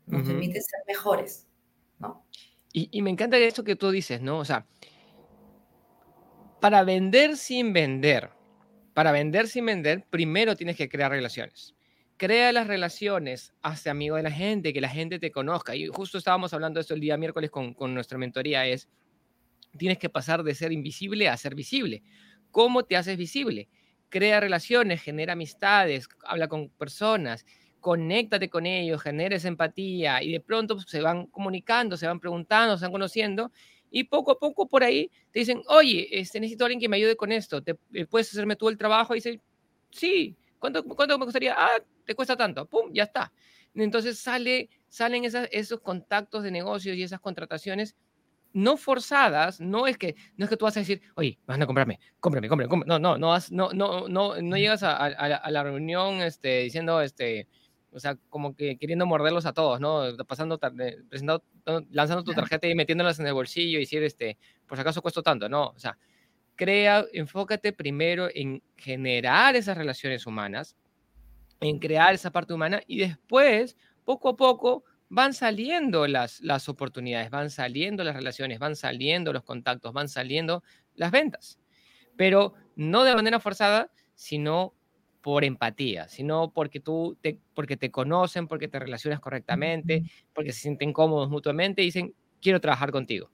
nos 0.07 0.26
permiten 0.26 0.62
ser 0.62 0.81
mejores, 0.87 1.46
¿no? 1.98 2.24
Y, 2.72 2.88
y 2.92 3.02
me 3.02 3.11
encanta 3.11 3.38
esto 3.38 3.64
que 3.64 3.76
tú 3.76 3.90
dices, 3.90 4.20
¿no? 4.20 4.38
O 4.38 4.44
sea, 4.44 4.66
para 6.61 6.85
vender 6.85 7.37
sin 7.37 7.72
vender, 7.72 8.31
para 8.98 9.12
vender 9.12 9.46
sin 9.46 9.64
vender, 9.64 10.04
primero 10.11 10.56
tienes 10.56 10.74
que 10.74 10.88
crear 10.88 11.12
relaciones. 11.12 11.76
Crea 12.16 12.50
las 12.50 12.66
relaciones, 12.66 13.54
hazte 13.62 13.90
amigo 13.90 14.16
de 14.16 14.24
la 14.24 14.30
gente, 14.32 14.72
que 14.72 14.80
la 14.80 14.88
gente 14.88 15.20
te 15.20 15.30
conozca. 15.30 15.76
Y 15.76 15.87
justo 15.87 16.18
estábamos 16.18 16.52
hablando 16.52 16.78
de 16.78 16.80
esto 16.80 16.94
el 16.94 17.00
día 17.00 17.16
miércoles 17.16 17.48
con, 17.48 17.94
nuestra 17.94 18.18
mentoría, 18.18 18.66
es, 18.66 18.88
tienes 19.76 19.98
que 19.98 20.08
pasar 20.08 20.42
de 20.42 20.52
ser 20.52 20.72
invisible 20.72 21.28
a 21.28 21.37
ser 21.37 21.54
visible. 21.54 22.02
¿Cómo 22.50 22.82
te 22.82 22.96
haces 22.96 23.16
visible? 23.16 23.68
Crea 24.08 24.40
relaciones, 24.40 25.00
genera 25.00 25.34
amistades, 25.34 26.08
habla 26.24 26.48
con 26.48 26.68
personas, 26.68 27.46
conéctate 27.78 28.50
con 28.50 28.66
ellos, 28.66 29.00
genera 29.00 29.37
empatía 29.37 30.24
y 30.24 30.32
de 30.32 30.40
pronto 30.40 30.74
pues, 30.74 30.87
se 30.88 31.00
van 31.00 31.26
comunicando, 31.26 31.96
se 31.96 32.08
van 32.08 32.18
preguntando, 32.18 32.76
se 32.76 32.87
van 32.87 32.90
conociendo 32.90 33.52
y 33.90 34.05
poco 34.05 34.33
a 34.33 34.38
poco 34.38 34.68
por 34.68 34.83
ahí 34.83 35.11
te 35.33 35.40
dicen, 35.40 35.62
oye, 35.68 36.09
este, 36.11 36.40
necesito 36.40 36.64
a 36.64 36.66
alguien 36.66 36.81
que 36.81 36.88
me 36.88 36.96
ayude 36.96 37.16
con 37.16 37.33
esto, 37.33 37.62
¿Te, 37.62 37.77
eh, 37.92 38.07
¿puedes 38.07 38.29
hacerme 38.31 38.57
tú 38.57 38.68
el 38.68 38.79
trabajo? 38.79 39.14
Y 39.14 39.18
dice, 39.18 39.40
sí, 39.90 40.37
¿cuánto, 40.59 40.85
¿cuánto 40.85 41.18
me 41.18 41.24
costaría? 41.24 41.55
Ah, 41.57 41.83
te 42.05 42.14
cuesta 42.14 42.37
tanto, 42.37 42.66
pum, 42.66 42.90
ya 42.92 43.05
está. 43.05 43.33
Entonces 43.74 44.18
sale, 44.18 44.70
salen 44.88 45.24
esos 45.24 45.81
contactos 45.81 46.42
de 46.42 46.51
negocios 46.51 46.96
y 46.96 47.03
esas 47.03 47.20
contrataciones 47.20 47.96
no 48.53 48.77
forzadas, 48.77 49.61
no 49.61 49.87
es 49.87 49.98
que 49.98 50.16
no 50.37 50.44
es 50.44 50.48
que 50.48 50.57
tú 50.57 50.64
vas 50.64 50.77
a 50.77 50.81
decir, 50.81 51.03
oye, 51.14 51.38
van 51.46 51.62
a 51.62 51.66
comprarme, 51.66 52.01
cómprame, 52.18 52.48
cómprame, 52.48 52.85
no, 52.87 52.98
no, 52.98 53.18
no, 53.18 53.38
no, 53.51 53.72
no, 53.72 54.09
no, 54.09 54.40
no 54.40 54.57
llegas 54.57 54.83
a, 54.83 54.96
a, 54.96 55.51
la 55.51 55.62
reunión 55.62 56.22
este, 56.22 56.62
diciendo, 56.62 57.01
este, 57.03 57.46
o 57.98 58.00
sea, 58.00 58.16
como 58.30 58.54
que 58.54 58.78
queriendo 58.78 59.06
morderlos 59.06 59.44
a 59.44 59.52
todos, 59.52 59.80
¿no? 59.80 60.04
Pasando, 60.24 60.58
presentando, 60.58 61.42
lanzando 61.90 62.22
tu 62.22 62.32
tarjeta 62.32 62.68
y 62.68 62.76
metiéndolas 62.76 63.18
en 63.18 63.26
el 63.26 63.34
bolsillo 63.34 63.78
y 63.78 63.80
decir, 63.80 64.04
este, 64.04 64.38
por 64.68 64.78
si 64.78 64.82
acaso 64.82 65.02
cuesta 65.02 65.20
tanto, 65.20 65.48
¿no? 65.48 65.70
O 65.70 65.78
sea, 65.78 65.98
crea, 66.54 67.04
enfócate 67.12 67.72
primero 67.72 68.28
en 68.32 68.62
generar 68.76 69.56
esas 69.56 69.76
relaciones 69.76 70.26
humanas, 70.26 70.76
en 71.61 71.80
crear 71.80 72.14
esa 72.14 72.30
parte 72.30 72.54
humana 72.54 72.80
y 72.87 73.00
después, 73.00 73.76
poco 74.04 74.28
a 74.28 74.37
poco, 74.37 74.84
van 75.08 75.34
saliendo 75.34 76.06
las, 76.06 76.40
las 76.40 76.68
oportunidades, 76.68 77.30
van 77.30 77.50
saliendo 77.50 78.04
las 78.04 78.14
relaciones, 78.14 78.61
van 78.61 78.76
saliendo 78.76 79.32
los 79.32 79.42
contactos, 79.42 79.92
van 79.92 80.08
saliendo 80.08 80.62
las 80.94 81.11
ventas. 81.11 81.58
Pero 82.16 82.54
no 82.76 83.02
de 83.02 83.16
manera 83.16 83.40
forzada, 83.40 83.90
sino 84.14 84.74
por 85.20 85.44
empatía, 85.44 86.09
sino 86.09 86.50
porque 86.52 86.81
tú 86.81 87.16
te, 87.20 87.38
porque 87.54 87.76
te 87.76 87.90
conocen, 87.90 88.48
porque 88.48 88.68
te 88.68 88.78
relacionas 88.78 89.20
correctamente, 89.20 90.04
porque 90.35 90.52
se 90.52 90.61
sienten 90.61 90.92
cómodos 90.92 91.28
mutuamente 91.28 91.83
y 91.83 91.87
dicen, 91.87 92.14
quiero 92.40 92.61
trabajar 92.61 92.90
contigo. 92.90 93.31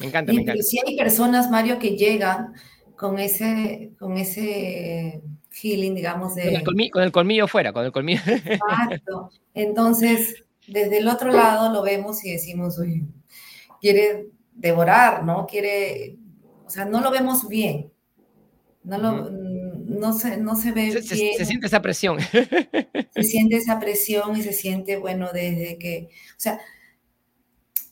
Me 0.00 0.06
encanta, 0.06 0.32
me 0.32 0.42
encanta. 0.42 0.62
Si 0.62 0.78
hay 0.84 0.96
personas, 0.96 1.50
Mario, 1.50 1.78
que 1.78 1.96
llegan 1.96 2.52
con 2.96 3.18
ese, 3.18 3.92
con 3.98 4.16
ese 4.16 5.22
feeling, 5.50 5.94
digamos, 5.94 6.34
de... 6.34 6.62
Con 6.64 7.02
el, 7.02 7.12
colmillo, 7.12 7.46
fuera, 7.46 7.72
con 7.72 7.84
el 7.84 7.92
colmillo. 7.92 8.22
Exacto. 8.26 9.30
Entonces, 9.54 10.44
desde 10.66 10.98
el 10.98 11.08
otro 11.08 11.30
lado 11.30 11.72
lo 11.72 11.82
vemos 11.82 12.24
y 12.24 12.32
decimos, 12.32 12.78
uy, 12.78 13.06
quiere 13.80 14.28
devorar, 14.54 15.24
¿no? 15.24 15.46
Quiere 15.46 16.18
sea, 16.72 16.84
no 16.86 17.00
lo 17.00 17.10
vemos 17.10 17.48
bien. 17.48 17.92
No, 18.82 18.98
lo, 18.98 19.30
no, 20.02 20.12
se, 20.12 20.36
no 20.36 20.56
se 20.56 20.72
ve 20.72 20.90
se, 21.00 21.14
bien. 21.14 21.38
Se, 21.38 21.44
siente 21.46 21.66
esa 21.68 21.80
presión. 21.80 22.18
Se 22.20 23.22
siente 23.22 23.56
esa 23.56 23.78
presión 23.78 24.36
y 24.36 24.42
se 24.42 24.52
siente, 24.52 24.96
bueno, 24.96 25.30
desde 25.32 25.78
que, 25.78 26.08
o 26.36 26.40
sea, 26.40 26.60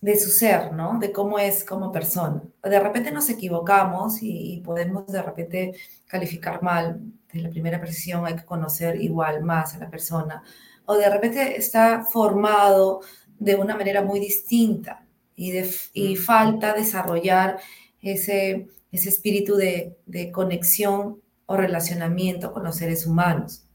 de 0.00 0.18
su 0.18 0.30
ser, 0.30 0.72
¿no? 0.72 0.98
De 0.98 1.12
cómo 1.12 1.38
es 1.38 1.62
como 1.62 1.92
persona. 1.92 2.42
De 2.64 2.80
repente 2.80 3.12
nos 3.12 3.30
equivocamos 3.30 4.18
y, 4.22 4.60
podemos 4.64 5.06
de 5.06 5.22
repente 5.22 5.74
calificar 6.06 6.62
mal. 6.62 7.00
De 7.32 7.40
la 7.40 7.50
primera 7.50 7.80
presión 7.80 8.26
hay 8.26 8.34
que 8.34 8.44
conocer 8.44 9.00
igual 9.00 9.44
más 9.44 9.74
a 9.74 9.78
la 9.78 9.88
persona. 9.88 10.42
O 10.86 10.96
de 10.96 11.08
repente 11.08 11.56
está 11.56 12.04
formado 12.04 13.02
de 13.38 13.54
una 13.54 13.76
manera 13.76 14.02
muy 14.02 14.18
distinta 14.18 15.06
y, 15.36 15.52
de, 15.52 15.70
y 15.92 16.16
falta 16.16 16.74
desarrollar 16.74 17.60
ese, 18.02 18.68
ese 18.90 19.08
espíritu 19.10 19.54
de, 19.54 19.96
de, 20.06 20.32
conexión 20.32 21.20
o 21.50 21.56
relacionamiento 21.56 22.52
con 22.52 22.62
los 22.62 22.76
seres 22.76 23.04
humanos. 23.08 23.66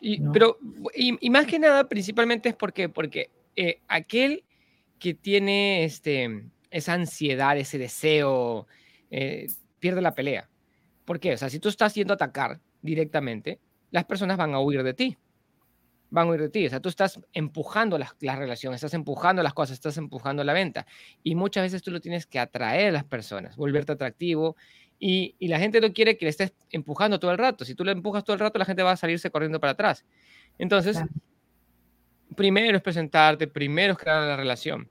y, 0.00 0.20
Pero, 0.32 0.58
y, 0.92 1.30
más 1.30 1.46
que 1.46 1.60
nada, 1.60 1.88
principalmente 1.88 2.48
es 2.48 2.56
porque, 2.56 2.88
porque 2.88 3.30
eh, 3.54 3.80
aquel 3.86 4.42
que 4.98 5.14
tiene 5.14 5.84
este, 5.84 6.46
esa 6.72 6.94
ansiedad, 6.94 7.56
ese 7.56 7.78
deseo, 7.78 8.66
eh, 9.12 9.46
pierde 9.78 10.02
la 10.02 10.16
pelea. 10.16 10.50
¿Por 11.04 11.20
qué? 11.20 11.34
O 11.34 11.36
sea, 11.36 11.48
si 11.48 11.60
tú 11.60 11.68
estás 11.68 11.94
yendo 11.94 12.12
a 12.12 12.16
atacar 12.16 12.58
directamente, 12.82 13.60
las 13.92 14.04
personas 14.04 14.36
van 14.36 14.52
a 14.52 14.58
huir 14.58 14.82
de 14.82 14.94
ti. 14.94 15.16
Van 16.10 16.26
a 16.26 16.30
huir 16.32 16.40
de 16.40 16.48
ti. 16.48 16.66
O 16.66 16.70
sea, 16.70 16.80
tú 16.80 16.88
estás 16.88 17.20
empujando 17.32 17.98
las, 17.98 18.16
las 18.18 18.36
relaciones, 18.36 18.78
estás 18.78 18.94
empujando 18.94 19.44
las 19.44 19.54
cosas, 19.54 19.74
estás 19.74 19.96
empujando 19.96 20.42
la 20.42 20.54
venta. 20.54 20.88
Y 21.22 21.36
muchas 21.36 21.62
veces 21.62 21.82
tú 21.82 21.92
lo 21.92 22.00
tienes 22.00 22.26
que 22.26 22.40
atraer 22.40 22.88
a 22.88 22.92
las 22.92 23.04
personas, 23.04 23.56
volverte 23.56 23.92
atractivo. 23.92 24.56
Y, 25.02 25.34
y 25.38 25.48
la 25.48 25.58
gente 25.58 25.80
no 25.80 25.92
quiere 25.92 26.16
que 26.16 26.26
le 26.26 26.30
estés 26.30 26.52
empujando 26.70 27.18
todo 27.18 27.32
el 27.32 27.38
rato. 27.38 27.64
Si 27.64 27.74
tú 27.74 27.84
le 27.84 27.92
empujas 27.92 28.22
todo 28.22 28.34
el 28.34 28.40
rato, 28.40 28.58
la 28.58 28.66
gente 28.66 28.82
va 28.82 28.92
a 28.92 28.96
salirse 28.96 29.30
corriendo 29.30 29.58
para 29.58 29.72
atrás. 29.72 30.04
Entonces, 30.58 31.02
primero 32.36 32.76
es 32.76 32.82
presentarte, 32.82 33.46
primero 33.48 33.94
es 33.94 33.98
crear 33.98 34.22
la 34.22 34.36
relación, 34.36 34.88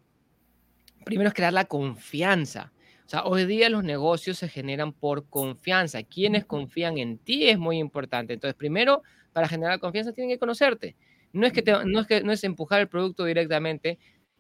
primero 1.06 1.30
es 1.30 1.34
crear 1.34 1.54
la 1.54 1.65
confianza. 1.65 2.74
O 3.06 3.10
sea, 3.10 3.24
hoy 3.24 3.45
día 3.45 3.69
los 3.69 3.84
negocios 3.84 4.38
se 4.38 4.48
generan 4.48 4.93
por 4.93 5.28
confianza. 5.30 6.04
Quienes 6.04 6.45
confían 6.45 7.00
en 7.00 7.17
ti 7.17 7.50
es 7.50 7.58
muy 7.58 7.80
importante. 7.80 8.34
Entonces, 8.34 8.56
primero, 8.56 9.02
para 9.34 9.48
generar 9.48 9.80
confianza, 9.80 10.13
tienen 10.13 10.30
que 10.30 10.38
conocerte. 10.38 10.95
No 11.34 11.48
es 11.48 11.54
que, 11.54 11.63
no 11.63 12.02
es, 12.02 12.08
que 12.08 12.22
no 12.22 12.32
es 12.32 12.43
empujar 12.43 12.82
el 12.82 12.88
producto 12.88 13.26
directamente, 13.26 13.98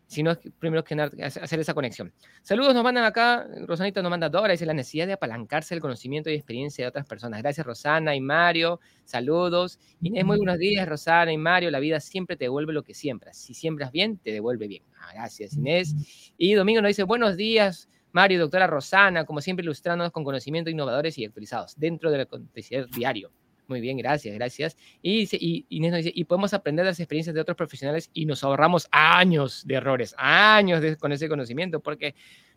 sino 0.09 0.35
primero 0.57 0.83
que 0.83 0.99
hacer 1.23 1.59
esa 1.59 1.75
conexión. 1.75 2.11
Saludos 2.41 2.73
nos 2.73 2.83
mandan 2.83 3.03
acá, 3.03 3.47
Rosanita 3.67 4.01
nos 4.01 4.09
manda 4.09 4.27
Dora, 4.27 4.53
dice 4.53 4.65
la 4.65 4.73
necesidad 4.73 5.05
de 5.05 5.13
apalancarse 5.13 5.75
el 5.75 5.81
conocimiento 5.81 6.31
y 6.31 6.33
experiencia 6.33 6.83
de 6.83 6.89
otras 6.89 7.05
personas. 7.05 7.43
Gracias 7.43 7.63
Rosana 7.63 8.15
y 8.15 8.19
Mario, 8.19 8.79
saludos. 9.05 9.79
Inés, 10.01 10.25
muy 10.25 10.37
buenos 10.37 10.57
días, 10.57 10.89
Rosana 10.89 11.31
y 11.31 11.37
Mario, 11.37 11.69
la 11.69 11.79
vida 11.79 11.99
siempre 11.99 12.35
te 12.35 12.45
devuelve 12.45 12.73
lo 12.73 12.81
que 12.81 12.95
siembras. 12.95 13.37
Si 13.37 13.53
siembras 13.53 13.91
bien, 13.91 14.17
te 14.17 14.31
devuelve 14.31 14.67
bien. 14.67 14.83
Ah, 14.99 15.11
gracias 15.13 15.53
Inés. 15.53 15.95
Y 16.39 16.55
Domingo 16.55 16.81
nos 16.81 16.89
dice, 16.89 17.03
buenos 17.03 17.37
días. 17.37 17.87
Mario, 18.11 18.39
doctora 18.39 18.65
Rosana, 18.65 19.25
como 19.25 19.41
siempre 19.41 19.63
ilustrándonos 19.63 20.11
con 20.11 20.23
conocimientos 20.23 20.71
innovadores 20.71 21.19
y 21.19 21.25
actualizados 21.25 21.75
dentro 21.77 22.09
del 22.09 22.21
acontecer 22.21 22.87
diario. 22.89 23.31
Muy 23.69 23.81
bien, 23.81 23.97
gracias, 23.97 24.33
gracias. 24.33 24.77
Y, 25.03 25.29
y 25.31 25.65
Inés 25.69 25.91
nos 25.91 25.97
dice, 25.99 26.11
y 26.13 26.23
podemos 26.23 26.53
aprender 26.55 26.85
de 26.85 26.91
las 26.91 26.99
experiencias 26.99 27.35
de 27.35 27.41
otros 27.41 27.55
profesionales 27.55 28.09
y 28.13 28.25
nos 28.25 28.43
ahorramos 28.43 28.87
años 28.91 29.65
de 29.65 29.75
errores, 29.75 30.15
años 30.17 30.83
con 30.97 31.11
ese 31.11 31.29
conocimiento, 31.29 31.79
porque 31.79 32.15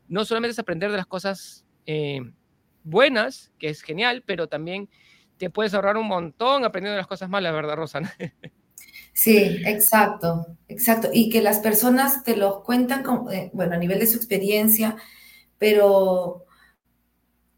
no 0.08 0.24
solamente 0.24 0.52
es 0.52 0.58
aprender 0.58 0.90
de 0.90 0.96
las 0.96 1.06
cosas 1.06 1.66
eh, 1.84 2.22
buenas, 2.82 3.52
que 3.58 3.68
es 3.68 3.82
genial, 3.82 4.24
pero 4.26 4.48
también 4.48 4.88
te 5.36 5.50
puedes 5.50 5.74
ahorrar 5.74 5.98
un 5.98 6.08
montón 6.08 6.64
aprendiendo 6.64 6.94
de 6.94 7.02
las 7.02 7.06
cosas 7.06 7.28
malas, 7.28 7.52
¿verdad, 7.52 7.76
Rosana? 7.76 8.12
Sí, 9.14 9.60
exacto, 9.66 10.46
exacto. 10.68 11.10
Y 11.12 11.28
que 11.28 11.42
las 11.42 11.58
personas 11.58 12.24
te 12.24 12.34
lo 12.34 12.62
cuentan, 12.62 13.04
eh, 13.30 13.50
bueno, 13.52 13.74
a 13.74 13.78
nivel 13.78 13.98
de 13.98 14.06
su 14.06 14.16
experiencia, 14.16 14.96
pero 15.58 16.46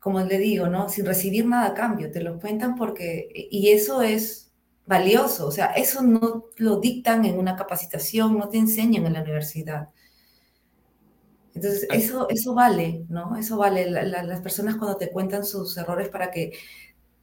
como 0.05 0.21
le 0.21 0.37
digo, 0.37 0.67
¿no? 0.67 0.91
Sin 0.91 1.07
recibir 1.07 1.47
nada 1.47 1.69
a 1.69 1.73
cambio, 1.73 2.11
te 2.11 2.21
lo 2.21 2.39
cuentan 2.39 2.75
porque, 2.75 3.27
y 3.33 3.71
eso 3.71 4.03
es 4.03 4.53
valioso, 4.85 5.47
o 5.47 5.51
sea, 5.51 5.69
eso 5.69 6.03
no 6.03 6.45
lo 6.59 6.77
dictan 6.79 7.25
en 7.25 7.39
una 7.39 7.57
capacitación, 7.57 8.37
no 8.37 8.51
te 8.51 8.59
enseñan 8.59 9.07
en 9.07 9.15
la 9.15 9.23
universidad. 9.23 9.89
Entonces, 11.55 11.89
eso, 11.91 12.29
eso 12.29 12.53
vale, 12.53 13.07
¿no? 13.09 13.35
Eso 13.39 13.57
vale. 13.57 13.91
las 13.91 14.43
personas 14.43 14.77
cuando 14.77 14.99
te 14.99 15.11
cuentan 15.11 15.43
sus 15.43 15.75
errores 15.79 16.11
para 16.11 16.31
que 16.31 16.53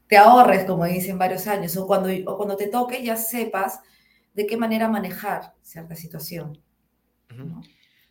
te 0.07 0.17
ahorres, 0.17 0.65
como 0.65 0.85
dicen 0.85 1.19
varios 1.19 1.45
años, 1.45 1.77
o 1.77 1.85
cuando, 1.85 2.09
o 2.25 2.35
cuando 2.35 2.57
te 2.57 2.65
toque 2.65 3.03
ya 3.03 3.15
sepas 3.15 3.79
de 4.33 4.47
qué 4.47 4.57
manera 4.57 4.87
manejar 4.87 5.53
cierta 5.61 5.95
situación. 5.95 6.59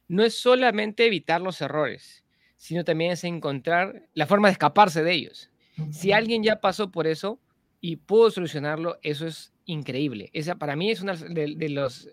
no 0.07 0.23
es 0.23 0.35
solamente 0.35 1.07
evitar 1.07 1.41
los 1.41 1.61
errores, 1.61 2.23
sino 2.61 2.85
también 2.85 3.13
es 3.13 3.25
encontrar 3.25 4.03
la 4.13 4.27
forma 4.27 4.49
de 4.49 4.53
escaparse 4.53 5.03
de 5.03 5.13
ellos. 5.13 5.51
Si 5.91 6.13
alguien 6.13 6.43
ya 6.43 6.61
pasó 6.61 6.91
por 6.91 7.07
eso 7.07 7.41
y 7.81 7.97
pudo 7.97 8.31
solucionarlo, 8.31 8.99
eso 9.01 9.27
es 9.27 9.55
increíble. 9.65 10.29
Esa 10.35 10.57
para 10.57 10.77
mí 10.77 10.91
es 10.91 11.01
uno 11.01 11.17
de, 11.17 11.69
los 11.71 12.11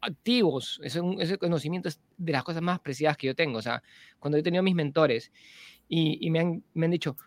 activos, 0.00 0.80
ese, 0.82 1.02
ese, 1.18 1.36
conocimiento 1.36 1.90
es 1.90 2.00
de 2.16 2.32
las 2.32 2.44
cosas 2.44 2.62
más 2.62 2.80
preciadas 2.80 3.18
que 3.18 3.26
yo 3.26 3.34
tengo. 3.34 3.58
O 3.58 3.62
sea, 3.62 3.82
cuando 4.18 4.38
he 4.38 4.42
tenido 4.42 4.62
mis 4.62 4.74
mentores 4.74 5.30
y, 5.86 6.30
me, 6.30 6.40
han, 6.40 6.64
me, 6.72 6.86
han, 6.86 6.92
dicho, 6.92 7.18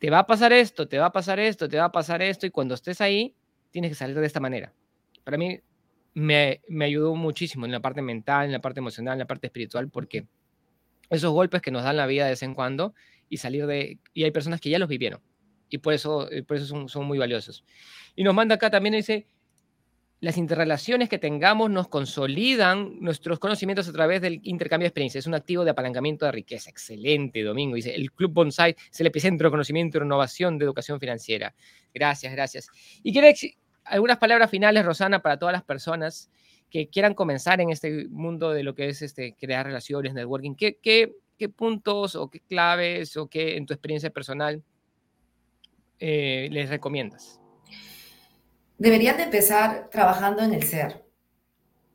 te 0.00 0.10
va 0.10 0.18
a 0.18 0.26
pasar 0.26 0.52
esto, 0.52 0.88
te 0.88 0.98
va 0.98 1.06
a 1.06 1.12
pasar 1.12 1.38
esto, 1.38 1.68
te 1.68 1.78
va 1.78 1.84
a 1.84 1.92
pasar 1.92 2.20
esto, 2.20 2.46
y 2.46 2.50
cuando 2.50 2.74
estés 2.74 3.00
ahí, 3.00 3.32
tienes 3.70 3.92
que 3.92 3.94
salir 3.94 4.18
de 4.18 4.26
esta 4.26 4.40
manera. 4.40 4.72
Para 5.22 5.38
mí 5.38 5.60
me, 6.14 6.62
me 6.66 6.86
ayudó 6.86 7.14
muchísimo 7.14 7.64
en 7.64 7.70
la 7.70 7.78
parte 7.78 8.02
mental, 8.02 8.46
en 8.46 8.52
la 8.52 8.60
parte 8.60 8.80
emocional, 8.80 9.12
en 9.12 9.20
la 9.20 9.26
parte 9.28 9.46
espiritual, 9.46 9.88
porque 9.88 10.26
esos 11.10 11.32
golpes 11.32 11.62
que 11.62 11.70
nos 11.70 11.84
dan 11.84 11.96
la 11.96 12.06
vida 12.06 12.24
de 12.24 12.30
vez 12.30 12.42
en 12.42 12.54
cuando 12.54 12.94
y 13.28 13.38
salir 13.38 13.66
de... 13.66 13.98
Y 14.12 14.24
hay 14.24 14.30
personas 14.30 14.60
que 14.60 14.70
ya 14.70 14.78
los 14.78 14.88
vivieron 14.88 15.20
y 15.74 15.78
por 15.78 15.92
eso, 15.92 16.30
eh, 16.30 16.42
por 16.42 16.56
eso 16.56 16.66
son, 16.66 16.88
son 16.88 17.04
muy 17.04 17.18
valiosos. 17.18 17.64
Y 18.14 18.22
nos 18.22 18.34
manda 18.34 18.54
acá 18.54 18.70
también, 18.70 18.94
dice, 18.94 19.26
las 20.20 20.36
interrelaciones 20.36 21.08
que 21.08 21.18
tengamos 21.18 21.68
nos 21.68 21.88
consolidan 21.88 23.00
nuestros 23.00 23.38
conocimientos 23.38 23.88
a 23.88 23.92
través 23.92 24.22
del 24.22 24.40
intercambio 24.44 24.84
de 24.84 24.88
experiencias. 24.88 25.24
Es 25.24 25.26
un 25.26 25.34
activo 25.34 25.64
de 25.64 25.72
apalancamiento 25.72 26.26
de 26.26 26.32
riqueza. 26.32 26.70
Excelente, 26.70 27.42
Domingo. 27.42 27.74
Dice, 27.76 27.94
el 27.94 28.12
Club 28.12 28.32
Bonsai 28.32 28.76
es 28.90 29.00
el 29.00 29.08
epicentro 29.08 29.48
de 29.48 29.50
conocimiento 29.50 29.98
y 29.98 30.00
renovación 30.00 30.58
de 30.58 30.64
educación 30.64 31.00
financiera. 31.00 31.54
Gracias, 31.92 32.32
gracias. 32.32 32.68
Y 33.02 33.12
quiere 33.12 33.34
algunas 33.84 34.18
palabras 34.18 34.50
finales, 34.50 34.84
Rosana, 34.84 35.20
para 35.20 35.38
todas 35.38 35.52
las 35.52 35.64
personas 35.64 36.30
que 36.74 36.88
quieran 36.88 37.14
comenzar 37.14 37.60
en 37.60 37.70
este 37.70 38.08
mundo 38.08 38.50
de 38.50 38.64
lo 38.64 38.74
que 38.74 38.88
es 38.88 39.00
este, 39.00 39.36
crear 39.38 39.64
relaciones, 39.64 40.12
networking, 40.12 40.56
¿qué, 40.56 40.76
qué, 40.82 41.14
qué 41.38 41.48
puntos 41.48 42.16
o 42.16 42.28
qué 42.28 42.40
claves 42.40 43.16
o 43.16 43.28
qué 43.28 43.56
en 43.56 43.64
tu 43.64 43.74
experiencia 43.74 44.10
personal 44.10 44.60
eh, 46.00 46.48
les 46.50 46.68
recomiendas? 46.68 47.40
Deberían 48.76 49.18
de 49.18 49.22
empezar 49.22 49.88
trabajando 49.88 50.42
en 50.42 50.52
el 50.52 50.64
ser, 50.64 51.04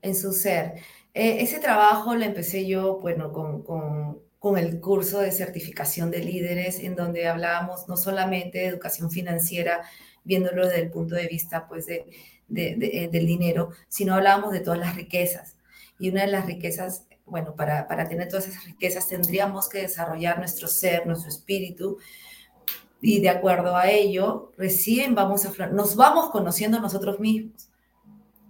en 0.01 0.15
su 0.15 0.31
ser. 0.31 0.75
Eh, 1.13 1.41
ese 1.41 1.59
trabajo 1.59 2.15
lo 2.15 2.23
empecé 2.23 2.65
yo, 2.65 2.99
bueno, 3.01 3.33
con, 3.33 3.63
con, 3.63 4.21
con, 4.39 4.57
el 4.57 4.79
curso 4.79 5.19
de 5.19 5.33
certificación 5.33 6.09
de 6.09 6.23
líderes, 6.23 6.79
en 6.79 6.95
donde 6.95 7.27
hablábamos 7.27 7.89
no 7.89 7.97
solamente 7.97 8.59
de 8.59 8.67
educación 8.67 9.11
financiera, 9.11 9.81
viéndolo 10.23 10.65
desde 10.65 10.83
el 10.83 10.89
punto 10.89 11.15
de 11.15 11.27
vista, 11.27 11.67
pues, 11.67 11.85
de, 11.85 12.05
eh, 12.55 13.09
del 13.11 13.25
dinero, 13.25 13.71
sino 13.87 14.15
hablábamos 14.15 14.51
de 14.51 14.61
todas 14.61 14.79
las 14.79 14.95
riquezas. 14.95 15.55
Y 15.99 16.09
una 16.09 16.21
de 16.21 16.31
las 16.31 16.45
riquezas, 16.45 17.05
bueno, 17.25 17.55
para, 17.55 17.87
para 17.87 18.07
tener 18.07 18.27
todas 18.27 18.47
esas 18.47 18.65
riquezas 18.65 19.07
tendríamos 19.07 19.69
que 19.69 19.81
desarrollar 19.81 20.39
nuestro 20.39 20.67
ser, 20.67 21.05
nuestro 21.05 21.29
espíritu, 21.29 21.97
y 23.01 23.21
de 23.21 23.29
acuerdo 23.29 23.75
a 23.75 23.89
ello, 23.89 24.51
recién 24.57 25.15
vamos 25.15 25.45
a, 25.45 25.67
nos 25.67 25.95
vamos 25.95 26.31
conociendo 26.31 26.79
nosotros 26.79 27.19
mismos. 27.19 27.69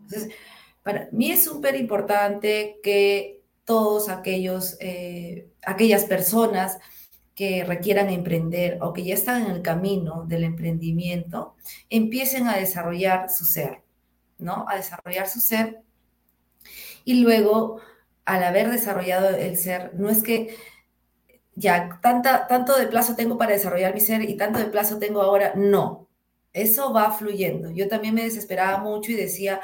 Entonces, 0.04 0.34
para 0.82 1.10
mí 1.12 1.32
es 1.32 1.44
súper 1.44 1.76
importante 1.76 2.80
que 2.82 3.44
todos 3.64 4.10
aquellos, 4.10 4.78
eh, 4.80 5.50
aquellas 5.62 6.06
personas 6.06 6.80
que 7.36 7.64
requieran 7.64 8.10
emprender 8.10 8.80
o 8.82 8.92
que 8.92 9.04
ya 9.04 9.14
están 9.14 9.46
en 9.46 9.52
el 9.52 9.62
camino 9.62 10.26
del 10.28 10.44
emprendimiento, 10.44 11.56
empiecen 11.90 12.48
a 12.48 12.58
desarrollar 12.58 13.30
su 13.30 13.46
ser. 13.46 13.84
¿No? 14.40 14.66
A 14.68 14.76
desarrollar 14.76 15.28
su 15.28 15.40
ser. 15.40 15.82
Y 17.06 17.22
luego, 17.22 17.80
al 18.26 18.44
haber 18.44 18.70
desarrollado 18.72 19.30
el 19.30 19.58
ser, 19.58 19.92
no 19.96 20.10
es 20.10 20.24
que 20.24 20.56
ya 21.56 22.00
tanta, 22.02 22.48
tanto 22.48 22.78
de 22.78 22.88
plazo 22.88 23.16
tengo 23.16 23.38
para 23.38 23.54
desarrollar 23.54 23.94
mi 23.94 24.00
ser 24.00 24.22
y 24.24 24.38
tanto 24.38 24.60
de 24.60 24.66
plazo 24.66 25.00
tengo 25.00 25.22
ahora, 25.22 25.54
no. 25.56 26.08
Eso 26.54 26.94
va 26.94 27.12
fluyendo. 27.12 27.72
Yo 27.72 27.88
también 27.88 28.16
me 28.16 28.24
desesperaba 28.24 28.80
mucho 28.80 29.12
y 29.12 29.16
decía, 29.16 29.62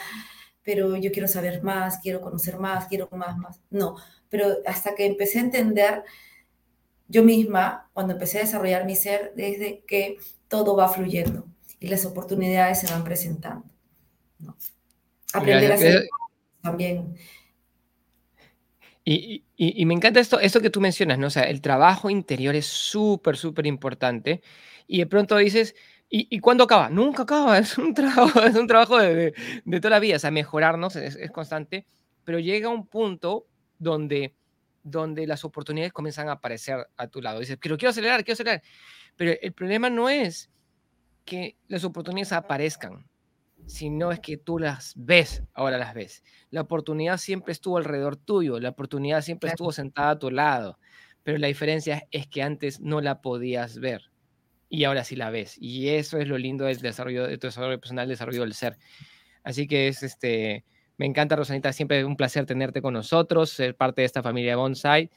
pero 0.64 0.96
yo 0.98 1.12
quiero 1.12 1.28
saber 1.28 1.64
más, 1.64 2.00
quiero 2.00 2.22
conocer 2.22 2.58
más, 2.60 2.88
quiero 2.88 3.08
más, 3.12 3.38
más. 3.38 3.62
No, 3.70 3.96
pero 4.30 4.58
hasta 4.66 4.96
que 4.96 5.06
empecé 5.06 5.40
a 5.40 5.44
entender 5.44 6.04
yo 7.08 7.24
misma, 7.24 7.90
cuando 7.94 8.14
empecé 8.14 8.40
a 8.40 8.42
desarrollar 8.42 8.86
mi 8.86 8.96
ser, 8.96 9.34
desde 9.36 9.84
que 9.88 10.18
todo 10.48 10.76
va 10.76 10.90
fluyendo 10.90 11.46
y 11.80 11.88
las 11.88 12.06
oportunidades 12.06 12.80
se 12.80 12.88
van 12.88 13.04
presentando. 13.04 13.75
Aprender 15.34 15.72
a 15.72 15.76
hacer 15.76 16.08
también. 16.62 17.16
Y, 19.08 19.44
y, 19.56 19.86
me 19.86 19.94
encanta 19.94 20.20
esto, 20.20 20.40
esto 20.40 20.62
que 20.62 20.72
tú 20.72 20.82
mencionas, 20.82 21.20
¿no? 21.20 21.28
O 21.28 21.30
sea, 21.30 21.44
el 21.44 21.62
trabajo 21.62 22.10
interior 22.10 22.56
es 22.56 22.66
súper, 22.66 23.38
súper 23.38 23.68
importante. 23.68 24.42
Y 24.88 24.98
de 24.98 25.06
pronto 25.06 25.38
dices, 25.38 25.76
¿y, 26.10 26.28
¿y, 26.36 26.40
cuándo 26.40 26.64
acaba? 26.64 26.90
Nunca 26.90 27.22
acaba, 27.22 27.58
es 27.60 27.78
un 27.78 27.94
trabajo, 27.94 28.42
es 28.42 28.56
un 28.56 28.66
trabajo 28.66 28.98
de, 28.98 29.34
de, 29.64 29.80
toda 29.80 29.92
la 29.92 30.00
vida, 30.00 30.16
o 30.16 30.20
sea, 30.20 30.32
mejorarnos 30.32 30.96
es, 30.96 31.16
es, 31.16 31.30
constante, 31.30 31.86
pero 32.24 32.40
llega 32.40 32.70
un 32.70 32.88
punto 32.88 33.46
donde, 33.78 34.34
donde 34.82 35.28
las 35.28 35.46
oportunidades 35.46 35.94
comienzan 35.94 36.30
a 36.30 36.34
aparecer 36.34 36.88
a 36.98 37.08
tu 37.08 37.22
lado. 37.22 37.40
Dices, 37.40 37.60
pero 37.62 37.78
quiero 37.78 37.92
acelerar, 37.92 38.24
quiero 38.24 38.34
acelerar. 38.34 38.64
Pero 39.16 39.34
el 39.40 39.54
problema 39.54 39.92
no 39.92 40.10
es 40.10 40.50
que 41.26 41.58
las 41.68 41.84
oportunidades 41.84 42.34
aparezcan, 42.34 43.06
sino 43.66 44.12
es 44.12 44.20
que 44.20 44.38
tú 44.38 44.60
las 44.60 44.94
ves, 44.96 45.44
ahora 45.54 45.78
las 45.78 45.94
ves. 45.94 46.24
La 46.52 46.62
oportunidad 46.62 47.18
siempre 47.18 47.52
estuvo 47.52 47.78
alrededor 47.78 48.16
tuyo, 48.16 48.60
la 48.60 48.70
oportunidad 48.70 49.22
siempre 49.22 49.50
estuvo 49.50 49.72
sentada 49.72 50.12
a 50.12 50.20
tu 50.20 50.32
lado, 50.32 50.80
pero 51.24 51.38
la 51.38 51.48
diferencia 51.48 52.08
es 52.12 52.28
que 52.28 52.44
antes 52.44 52.80
no 52.80 53.02
la 53.02 53.22
podías 53.22 53.80
ver 53.80 54.12
y 54.70 54.84
ahora 54.84 55.04
sí 55.04 55.16
la 55.16 55.30
ves. 55.30 55.58
Y 55.60 55.90
eso 55.90 56.18
es 56.18 56.28
lo 56.28 56.38
lindo 56.38 56.66
del 56.66 56.80
desarrollo 56.80 57.28
de 57.28 57.38
tu 57.38 57.48
desarrollo 57.48 57.80
personal, 57.80 58.08
desarrollo 58.08 58.42
del 58.42 58.54
ser. 58.54 58.78
Así 59.44 59.68
que 59.68 59.88
es 59.88 60.04
este, 60.04 60.66
me 60.98 61.06
encanta 61.06 61.36
Rosanita, 61.36 61.74
siempre 61.74 62.06
un 62.06 62.16
placer 62.16 62.46
tenerte 62.46 62.82
con 62.82 62.94
nosotros, 62.94 63.50
ser 63.50 63.76
parte 63.76 64.02
de 64.02 64.06
esta 64.06 64.24
familia 64.24 64.56
Bonsai. 64.56 65.10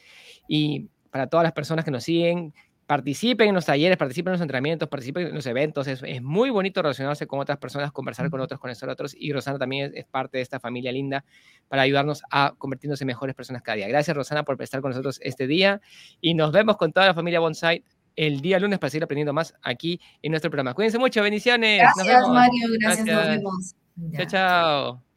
Y 0.49 0.89
para 1.11 1.29
todas 1.29 1.45
las 1.45 1.53
personas 1.53 1.85
que 1.85 1.91
nos 1.91 2.05
siguen, 2.05 2.55
participen 2.89 3.51
en 3.51 3.55
los 3.55 3.67
talleres, 3.67 3.99
participen 3.99 4.31
en 4.31 4.33
los 4.33 4.41
entrenamientos, 4.41 4.89
participen 4.89 5.27
en 5.27 5.35
los 5.35 5.45
eventos. 5.45 5.87
Es, 5.87 6.03
es 6.03 6.23
muy 6.23 6.49
bonito 6.49 6.81
relacionarse 6.81 7.27
con 7.27 7.39
otras 7.39 7.59
personas, 7.59 7.93
conversar 7.93 8.31
con 8.31 8.41
otros, 8.41 8.59
conocer 8.59 8.89
a 8.89 8.93
otros. 8.93 9.15
Y 9.15 9.31
Rosana 9.31 9.59
también 9.59 9.93
es, 9.95 10.07
parte 10.07 10.39
de 10.39 10.43
esta 10.43 10.59
familia 10.59 10.91
linda 10.91 11.23
para 11.69 11.83
ayudarnos 11.83 12.23
a 12.31 12.55
convertirnos 12.57 12.99
en 13.03 13.09
mejores 13.09 13.35
personas 13.35 13.61
cada 13.61 13.77
día. 13.77 13.89
Gracias, 13.89 14.17
Rosana, 14.17 14.43
por 14.43 14.61
estar 14.63 14.81
con 14.81 14.93
nosotros 14.93 15.21
este 15.23 15.47
día. 15.47 15.83
Y 16.23 16.33
nos 16.33 16.51
vemos 16.51 16.79
con 16.79 16.91
toda 16.91 17.09
la 17.09 17.15
familia 17.15 17.41
Bonsai 17.41 17.85
el 18.17 18.41
día 18.41 18.59
lunes 18.59 18.79
para 18.79 18.89
seguir 18.89 19.05
aprendiendo 19.05 19.35
más 19.35 19.55
aquí 19.61 20.01
en 20.23 20.31
nuestro 20.31 20.51
programa. 20.51 20.73
Cuídense 20.73 20.99
mucho, 20.99 21.23
bendiciones. 21.23 21.83
Gracias, 21.83 22.27
Mario. 22.27 22.69
Gracias, 22.81 23.07
nos 23.07 23.27
vemos. 23.27 23.75
Chao, 24.17 24.27
chao. 24.27 25.08